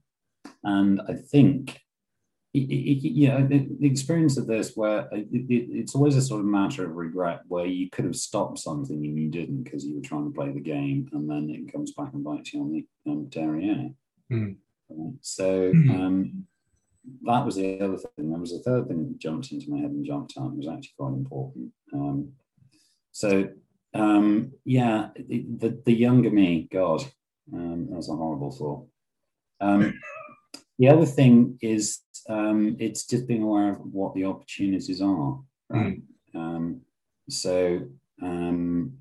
and 0.64 1.00
I 1.08 1.14
think 1.14 1.80
yeah, 2.60 3.40
the, 3.42 3.68
the, 3.78 3.86
experience 3.86 4.36
of 4.36 4.46
this 4.46 4.72
where 4.74 5.08
it, 5.12 5.26
it's 5.30 5.94
always 5.94 6.16
a 6.16 6.22
sort 6.22 6.40
of 6.40 6.46
matter 6.46 6.84
of 6.84 6.96
regret 6.96 7.40
where 7.48 7.66
you 7.66 7.90
could 7.90 8.04
have 8.04 8.16
stopped 8.16 8.58
something 8.58 8.96
and 8.96 9.18
you 9.18 9.28
didn't 9.28 9.62
because 9.62 9.84
you 9.84 9.96
were 9.96 10.02
trying 10.02 10.24
to 10.24 10.34
play 10.34 10.50
the 10.52 10.60
game 10.60 11.08
and 11.12 11.28
then 11.28 11.50
it 11.50 11.72
comes 11.72 11.92
back 11.92 12.12
and 12.12 12.24
bites 12.24 12.52
you 12.52 12.60
on 12.60 12.72
the 12.72 13.10
um, 13.10 13.26
derriere. 13.26 13.90
Mm. 14.30 14.56
So 15.20 15.70
hmm. 15.70 15.90
um, 15.90 16.46
that 17.22 17.44
was 17.44 17.56
the 17.56 17.80
other 17.80 17.98
thing. 17.98 18.30
There 18.30 18.40
was 18.40 18.52
a 18.52 18.60
third 18.60 18.88
thing 18.88 19.08
that 19.08 19.18
jumped 19.18 19.52
into 19.52 19.70
my 19.70 19.78
head 19.78 19.90
and 19.90 20.04
jumped 20.04 20.34
out. 20.38 20.56
Was 20.56 20.68
actually 20.68 20.94
quite 20.98 21.12
important. 21.12 21.72
Um, 21.92 22.32
so 23.12 23.48
um, 23.94 24.52
yeah, 24.64 25.08
the, 25.16 25.80
the 25.84 25.92
younger 25.92 26.30
me, 26.30 26.68
God, 26.70 27.02
um, 27.52 27.86
that 27.90 27.96
was 27.96 28.08
a 28.08 28.16
horrible 28.16 28.50
thought. 28.50 28.86
Um, 29.60 29.98
the 30.78 30.88
other 30.88 31.06
thing 31.06 31.58
is 31.60 32.00
um, 32.28 32.76
it's 32.78 33.04
just 33.04 33.26
being 33.26 33.42
aware 33.42 33.72
of 33.72 33.78
what 33.92 34.14
the 34.14 34.24
opportunities 34.24 35.00
are. 35.00 35.38
Right? 35.68 36.00
Mm. 36.34 36.38
Um, 36.38 36.80
so 37.28 37.80
um, 38.22 38.92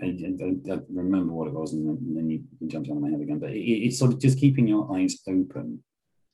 I, 0.00 0.06
I, 0.06 0.72
I, 0.72 0.78
remember 0.90 1.32
what 1.32 1.48
it 1.48 1.54
was, 1.54 1.72
and 1.72 1.86
then, 1.86 1.98
and 2.06 2.16
then 2.16 2.30
you, 2.30 2.42
you, 2.60 2.68
jumped 2.68 2.88
out 2.88 2.96
of 2.96 3.02
my 3.02 3.10
head 3.10 3.20
again. 3.20 3.38
But 3.38 3.50
it, 3.50 3.58
it's 3.58 3.98
sort 3.98 4.12
of 4.12 4.20
just 4.20 4.38
keeping 4.38 4.66
your 4.66 4.94
eyes 4.96 5.18
open. 5.28 5.82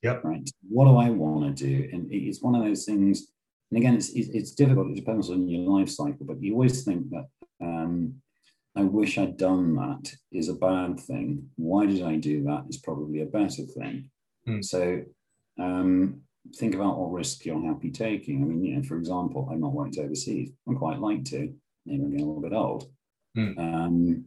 Yep. 0.03 0.25
Right. 0.25 0.49
What 0.69 0.87
do 0.87 0.97
I 0.97 1.11
want 1.11 1.57
to 1.57 1.64
do? 1.64 1.88
And 1.92 2.07
it's 2.12 2.42
one 2.42 2.55
of 2.55 2.64
those 2.64 2.85
things. 2.85 3.33
And 3.71 3.79
again, 3.79 3.95
it's 3.95 4.11
it's 4.11 4.53
difficult. 4.53 4.90
It 4.90 4.97
depends 4.97 5.31
on 5.31 5.49
your 5.49 5.69
life 5.69 5.88
cycle. 5.88 6.27
But 6.27 6.42
you 6.42 6.53
always 6.53 6.85
think 6.85 7.11
that 7.11 7.27
um, 7.61 8.14
I 8.77 8.83
wish 8.83 9.17
I'd 9.17 9.39
done 9.39 9.75
that 9.77 10.12
is 10.31 10.49
a 10.49 10.55
bad 10.55 11.01
thing. 11.01 11.49
Why 11.57 11.87
did 11.87 12.03
I 12.03 12.17
do 12.17 12.45
that 12.45 12.65
is 12.69 12.77
probably 12.77 13.23
a 13.23 13.27
better 13.27 13.62
thing. 13.62 14.11
Mm. 14.47 14.62
So 14.62 15.03
um, 15.59 16.21
think 16.57 16.75
about 16.75 16.99
what 16.99 17.12
risk 17.12 17.45
you're 17.45 17.67
happy 17.67 17.91
taking. 17.91 18.43
I 18.43 18.47
mean, 18.47 18.62
you 18.62 18.77
know, 18.77 18.83
for 18.83 18.99
example, 18.99 19.49
I've 19.51 19.59
not 19.59 19.73
worked 19.73 19.99
overseas. 19.99 20.51
I'm 20.69 20.77
quite 20.77 21.01
like 21.01 21.25
to. 21.27 21.55
Maybe 21.87 22.03
I'm 22.03 22.11
getting 22.11 22.27
a 22.27 22.29
little 22.29 22.43
bit 22.43 22.53
old. 22.53 22.91
Mm. 23.37 23.59
Um, 23.59 24.25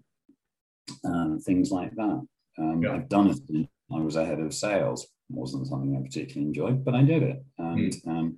uh, 1.06 1.40
things 1.46 1.72
like 1.72 1.94
that. 1.96 2.22
Um, 2.58 2.82
yeah. 2.82 2.94
I've 2.94 3.10
done 3.10 3.30
it. 3.30 3.68
I 3.92 4.00
was 4.00 4.16
ahead 4.16 4.40
of 4.40 4.54
sales. 4.54 5.04
It 5.04 5.36
wasn't 5.36 5.68
something 5.68 5.96
I 5.96 6.02
particularly 6.02 6.48
enjoyed, 6.48 6.84
but 6.84 6.96
I 6.96 7.04
did 7.04 7.24
it. 7.24 7.44
And 7.58 7.94
mm 7.94 8.36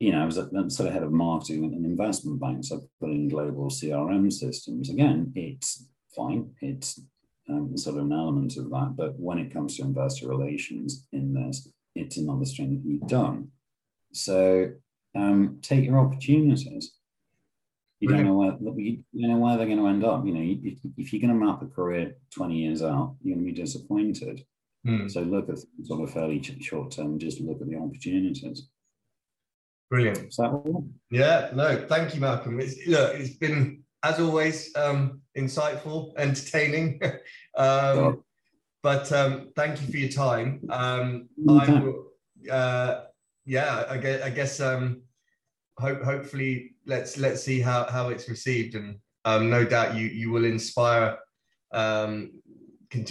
you 0.00 0.12
know, 0.12 0.22
I 0.22 0.26
was 0.26 0.38
at, 0.38 0.50
sort 0.70 0.88
of 0.88 0.92
head 0.92 1.02
of 1.02 1.12
marketing 1.12 1.64
and 1.64 1.84
investment 1.84 2.40
banks. 2.40 2.70
I 2.72 2.76
put 3.00 3.10
in 3.10 3.28
global 3.28 3.68
CRM 3.68 4.32
systems. 4.32 4.90
Again, 4.90 5.32
it's 5.34 5.86
fine. 6.14 6.50
It's 6.60 7.00
um, 7.48 7.76
sort 7.76 7.96
of 7.96 8.04
an 8.04 8.12
element 8.12 8.56
of 8.56 8.70
that. 8.70 8.94
But 8.96 9.18
when 9.18 9.38
it 9.38 9.52
comes 9.52 9.76
to 9.76 9.82
investor 9.82 10.28
relations 10.28 11.06
in 11.12 11.34
this, 11.34 11.68
it's 11.94 12.16
another 12.16 12.44
string 12.44 12.74
that 12.74 12.88
you've 12.88 13.08
done. 13.08 13.48
So 14.12 14.70
um, 15.16 15.58
take 15.62 15.84
your 15.84 15.98
opportunities. 15.98 16.92
You 18.00 18.08
don't 18.08 18.26
know 18.26 18.34
where 18.34 18.56
you, 18.76 19.02
you 19.12 19.26
know 19.26 19.38
where 19.38 19.56
they're 19.56 19.66
going 19.66 19.78
to 19.78 19.88
end 19.88 20.04
up. 20.04 20.24
You 20.24 20.32
know, 20.32 20.58
if, 20.62 20.78
if 20.96 21.12
you're 21.12 21.20
going 21.20 21.36
to 21.36 21.44
map 21.46 21.62
a 21.62 21.66
career 21.66 22.14
20 22.30 22.54
years 22.54 22.80
out, 22.80 23.16
you're 23.20 23.34
going 23.34 23.44
to 23.44 23.52
be 23.52 23.60
disappointed. 23.60 24.44
Mm. 24.86 25.10
So 25.10 25.22
look 25.22 25.48
at 25.48 25.58
sort 25.82 26.02
of 26.02 26.12
fairly 26.12 26.40
short 26.60 26.92
term. 26.92 27.18
Just 27.18 27.40
look 27.40 27.60
at 27.60 27.68
the 27.68 27.76
opportunities. 27.76 28.68
Brilliant. 29.90 30.34
Yeah, 31.10 31.50
no, 31.54 31.86
thank 31.88 32.14
you, 32.14 32.20
Malcolm. 32.20 32.60
It's, 32.60 32.86
look, 32.86 33.14
it's 33.14 33.36
been, 33.36 33.82
as 34.02 34.20
always, 34.20 34.74
um, 34.76 35.22
insightful, 35.36 36.12
entertaining. 36.18 37.00
um, 37.56 38.22
but 38.82 39.10
um, 39.12 39.50
thank 39.56 39.80
you 39.80 39.88
for 39.88 39.96
your 39.96 40.10
time. 40.10 40.60
Um, 40.70 41.28
I 41.48 41.92
uh, 42.50 43.04
yeah, 43.44 43.84
I 43.88 43.96
guess, 43.96 44.22
I 44.22 44.30
guess 44.30 44.60
um, 44.60 45.02
hope, 45.78 46.02
hopefully, 46.02 46.76
let's 46.86 47.18
let's 47.18 47.42
see 47.42 47.60
how, 47.60 47.84
how 47.84 48.10
it's 48.10 48.28
received, 48.28 48.74
and 48.76 48.98
um, 49.24 49.50
no 49.50 49.64
doubt 49.64 49.96
you 49.96 50.06
you 50.06 50.30
will 50.30 50.44
inspire 50.44 51.18
um, 51.72 52.30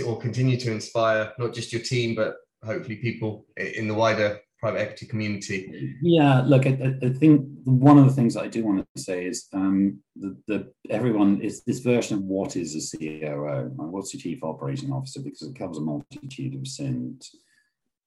or 0.06 0.20
continue 0.20 0.58
to 0.58 0.72
inspire 0.72 1.34
not 1.38 1.54
just 1.54 1.74
your 1.74 1.82
team, 1.82 2.16
but 2.16 2.36
hopefully 2.64 2.96
people 2.96 3.46
in 3.58 3.88
the 3.88 3.94
wider 3.94 4.40
private 4.60 4.80
equity 4.80 5.06
community? 5.06 5.96
Yeah, 6.02 6.42
look, 6.42 6.66
I, 6.66 6.96
I, 7.02 7.10
think 7.10 7.48
one 7.64 7.98
of 7.98 8.06
the 8.06 8.14
things 8.14 8.36
I 8.36 8.48
do 8.48 8.66
want 8.66 8.86
to 8.96 9.02
say 9.02 9.26
is 9.26 9.48
um, 9.54 10.00
the, 10.16 10.38
the 10.48 10.72
everyone 10.90 11.42
is 11.42 11.64
this 11.64 11.80
version 11.80 12.18
of 12.18 12.24
what 12.24 12.56
is 12.56 12.76
a 12.76 12.98
COO, 12.98 13.76
and 13.80 13.92
what's 13.92 14.14
a 14.14 14.18
chief 14.18 14.44
operating 14.44 14.92
officer, 14.92 15.22
because 15.22 15.44
it 15.44 15.58
covers 15.58 15.78
a 15.78 15.82
multitude 15.82 16.56
of 16.56 16.68
sins. 16.68 17.36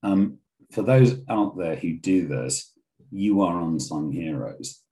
Um, 0.02 0.38
for 0.72 0.82
those 0.82 1.20
out 1.28 1.56
there 1.56 1.76
who 1.76 1.94
do 1.94 2.26
this, 2.26 2.72
you 3.10 3.42
are 3.42 3.62
unsung 3.62 4.12
heroes, 4.12 4.82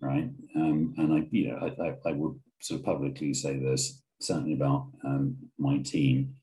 right? 0.00 0.30
Um, 0.54 0.94
and 0.96 1.12
I, 1.12 1.28
you 1.30 1.48
know, 1.48 1.58
I, 1.58 1.88
I, 1.88 2.10
I, 2.10 2.12
would 2.12 2.38
sort 2.60 2.80
of 2.80 2.86
publicly 2.86 3.34
say 3.34 3.58
this 3.58 4.02
certainly 4.20 4.54
about 4.54 4.86
um, 5.04 5.36
my 5.58 5.78
team. 5.78 6.34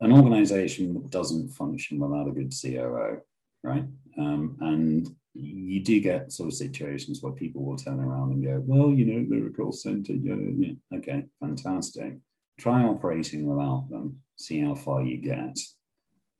An 0.00 0.12
organization 0.12 0.94
that 0.94 1.10
doesn't 1.10 1.50
function 1.50 1.98
without 1.98 2.28
a 2.28 2.32
good 2.32 2.52
COO 2.60 3.20
right? 3.62 3.84
Um, 4.18 4.56
and 4.60 5.08
you 5.34 5.82
do 5.82 6.00
get 6.00 6.32
sort 6.32 6.48
of 6.48 6.54
situations 6.54 7.22
where 7.22 7.32
people 7.32 7.64
will 7.64 7.76
turn 7.76 8.00
around 8.00 8.32
and 8.32 8.44
go, 8.44 8.62
well, 8.66 8.90
you 8.92 9.06
know, 9.06 9.26
they're 9.28 9.48
a 9.48 9.52
call 9.52 9.72
center. 9.72 10.12
Yeah, 10.12 10.34
yeah. 10.56 10.98
Okay, 10.98 11.24
fantastic. 11.38 12.18
Try 12.58 12.82
operating 12.82 13.46
without 13.46 13.88
them, 13.90 14.18
see 14.36 14.60
how 14.60 14.74
far 14.74 15.02
you 15.02 15.18
get. 15.18 15.58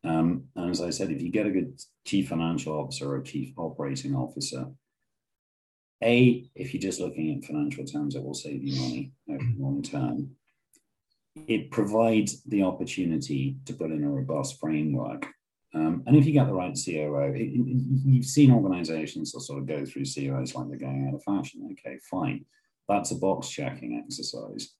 Um, 0.03 0.45
and 0.57 0.71
as 0.71 0.81
I 0.81 0.91
said, 0.91 1.11
if 1.11 1.23
you 1.23 1.31
get 1.31 1.47
a 1.47 1.51
good 1.51 1.79
chief 2.07 2.29
financial 2.29 2.79
officer 2.79 3.15
or 3.15 3.21
chief 3.23 3.53
operating 3.57 4.15
officer, 4.15 4.67
A, 6.03 6.49
if 6.55 6.75
you're 6.75 6.81
just 6.81 7.01
looking 7.01 7.37
at 7.37 7.45
financial 7.45 7.85
terms, 7.85 8.17
it 8.17 8.23
will 8.23 8.35
save 8.35 8.63
you 8.63 8.81
money 8.81 9.13
over 9.31 9.45
long 9.59 9.83
term. 9.83 10.31
It 11.47 11.71
provides 11.71 12.43
the 12.43 12.65
opportunity 12.65 13.57
to 13.67 13.73
put 13.73 13.93
in 13.93 14.03
a 14.03 14.11
robust 14.11 14.59
framework 14.59 15.27
um, 15.73 16.03
and 16.07 16.17
if 16.17 16.27
you 16.27 16.33
get 16.33 16.47
the 16.47 16.55
right 16.55 16.77
COO, 16.85 17.33
it, 17.33 17.41
it, 17.41 17.83
you've 18.05 18.25
seen 18.25 18.51
organizations 18.51 19.33
that 19.33 19.41
sort 19.41 19.61
of 19.61 19.67
go 19.67 19.85
through 19.85 20.05
COOs 20.05 20.55
like 20.55 20.69
they're 20.69 20.79
going 20.79 21.07
out 21.07 21.15
of 21.15 21.23
fashion. 21.23 21.69
Okay, 21.73 21.99
fine. 22.11 22.45
That's 22.89 23.13
a 23.13 23.17
box 23.17 23.49
checking 23.49 24.03
exercise. 24.05 24.75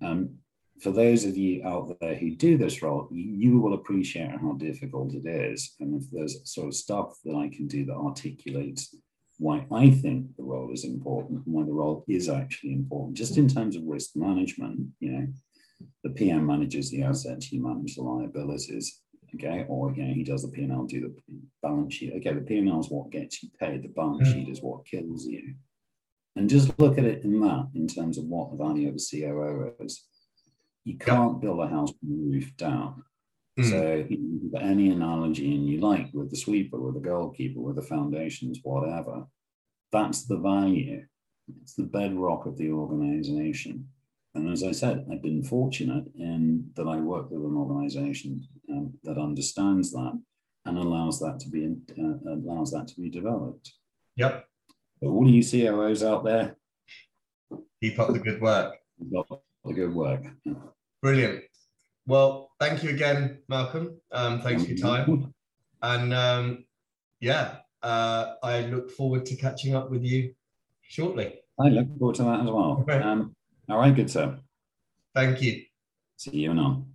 Um, 0.00 0.36
for 0.80 0.90
those 0.92 1.24
of 1.24 1.36
you 1.36 1.66
out 1.66 1.96
there 2.00 2.14
who 2.14 2.36
do 2.36 2.56
this 2.56 2.82
role, 2.82 3.08
you, 3.10 3.24
you, 3.24 3.60
will 3.60 3.74
appreciate 3.74 4.30
how 4.30 4.52
difficult 4.52 5.14
it 5.14 5.26
is. 5.26 5.74
And 5.80 6.00
if 6.00 6.08
there's 6.12 6.38
sort 6.44 6.68
of 6.68 6.74
stuff 6.74 7.18
that 7.24 7.34
I 7.34 7.48
can 7.48 7.66
do 7.66 7.86
that 7.86 7.94
articulates 7.94 8.94
why 9.38 9.66
I 9.72 9.90
think 9.90 10.36
the 10.36 10.44
role 10.44 10.72
is 10.72 10.84
important 10.84 11.44
and 11.44 11.54
why 11.54 11.64
the 11.64 11.72
role 11.72 12.04
is 12.08 12.28
actually 12.28 12.72
important, 12.72 13.16
just 13.16 13.36
in 13.36 13.48
terms 13.48 13.76
of 13.76 13.82
risk 13.84 14.16
management, 14.16 14.88
you 15.00 15.12
know, 15.12 15.26
the 16.04 16.10
PM 16.10 16.46
manages 16.46 16.90
the 16.90 17.02
assets, 17.02 17.52
you 17.52 17.62
manage 17.62 17.96
the 17.96 18.02
liabilities 18.02 19.00
okay, 19.34 19.64
or 19.68 19.92
you 19.92 20.04
know, 20.04 20.14
he 20.14 20.24
does 20.24 20.42
the 20.42 20.48
P&L, 20.48 20.84
do 20.84 21.00
the 21.00 21.14
balance 21.62 21.94
sheet. 21.94 22.14
Okay, 22.16 22.32
the 22.32 22.40
P&L 22.40 22.80
is 22.80 22.90
what 22.90 23.10
gets 23.10 23.42
you 23.42 23.50
paid, 23.58 23.82
the 23.82 23.88
balance 23.88 24.28
sheet 24.28 24.48
is 24.48 24.60
what 24.60 24.86
kills 24.86 25.26
you. 25.26 25.54
And 26.36 26.50
just 26.50 26.78
look 26.78 26.98
at 26.98 27.04
it 27.04 27.24
in 27.24 27.40
that, 27.40 27.68
in 27.74 27.88
terms 27.88 28.18
of 28.18 28.24
what 28.24 28.50
the 28.50 28.62
value 28.62 28.88
of 28.88 28.96
a 28.96 28.98
COO 28.98 29.72
is. 29.80 30.04
You 30.84 30.98
can't 30.98 31.40
build 31.40 31.60
a 31.60 31.66
house 31.66 31.90
from 31.98 32.10
the 32.10 32.34
roof 32.34 32.56
down. 32.56 33.02
Mm. 33.58 33.70
So 33.70 34.58
any 34.60 34.90
analogy 34.90 35.54
and 35.54 35.66
you 35.66 35.80
like 35.80 36.10
with 36.12 36.30
the 36.30 36.36
sweeper, 36.36 36.78
with 36.78 36.94
the 36.94 37.00
goalkeeper, 37.00 37.60
with 37.60 37.76
the 37.76 37.82
foundations, 37.82 38.60
whatever, 38.62 39.24
that's 39.90 40.26
the 40.26 40.36
value. 40.36 41.06
It's 41.62 41.74
the 41.74 41.84
bedrock 41.84 42.44
of 42.46 42.58
the 42.58 42.70
organization. 42.70 43.88
And 44.34 44.52
as 44.52 44.62
I 44.62 44.72
said, 44.72 45.06
I've 45.10 45.22
been 45.22 45.42
fortunate 45.42 46.04
in 46.18 46.70
that 46.74 46.86
I 46.86 46.96
work 46.96 47.30
with 47.30 47.42
an 47.42 47.56
organization 47.56 48.46
um, 48.70 48.92
that 49.04 49.18
understands 49.18 49.92
that 49.92 50.20
and 50.64 50.78
allows 50.78 51.20
that 51.20 51.38
to 51.40 51.48
be 51.48 51.66
uh, 51.66 52.32
allows 52.32 52.72
that 52.72 52.88
to 52.88 53.00
be 53.00 53.08
developed. 53.08 53.72
Yep. 54.16 54.44
But 55.00 55.08
all 55.08 55.28
you 55.28 55.42
COOs 55.44 56.02
out 56.02 56.24
there, 56.24 56.56
keep 57.80 57.98
up 57.98 58.12
the 58.12 58.18
good 58.18 58.40
work. 58.40 58.76
Keep 58.98 59.18
up 59.18 59.42
the 59.64 59.74
good 59.74 59.94
work. 59.94 60.24
Brilliant. 61.02 61.44
Well, 62.06 62.50
thank 62.60 62.82
you 62.82 62.90
again, 62.90 63.38
Malcolm. 63.48 64.00
Um, 64.12 64.40
thanks 64.40 64.64
for 64.64 64.70
your 64.70 64.78
time. 64.78 65.34
And 65.82 66.14
um, 66.14 66.64
yeah, 67.20 67.56
uh, 67.82 68.34
I 68.42 68.62
look 68.62 68.90
forward 68.90 69.26
to 69.26 69.36
catching 69.36 69.74
up 69.74 69.90
with 69.90 70.02
you 70.02 70.34
shortly. 70.82 71.40
I 71.58 71.68
look 71.68 71.98
forward 71.98 72.16
to 72.16 72.22
that 72.24 72.40
as 72.40 72.46
well. 72.46 72.84
Okay. 72.88 73.00
Um, 73.02 73.34
all 73.68 73.78
right, 73.78 73.94
good 73.94 74.10
sir. 74.10 74.38
Thank 75.14 75.42
you. 75.42 75.62
See 76.16 76.36
you 76.36 76.50
on. 76.50 76.86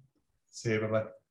See 0.50 0.72
you. 0.72 0.80
Bye 0.80 0.88
bye. 0.88 1.12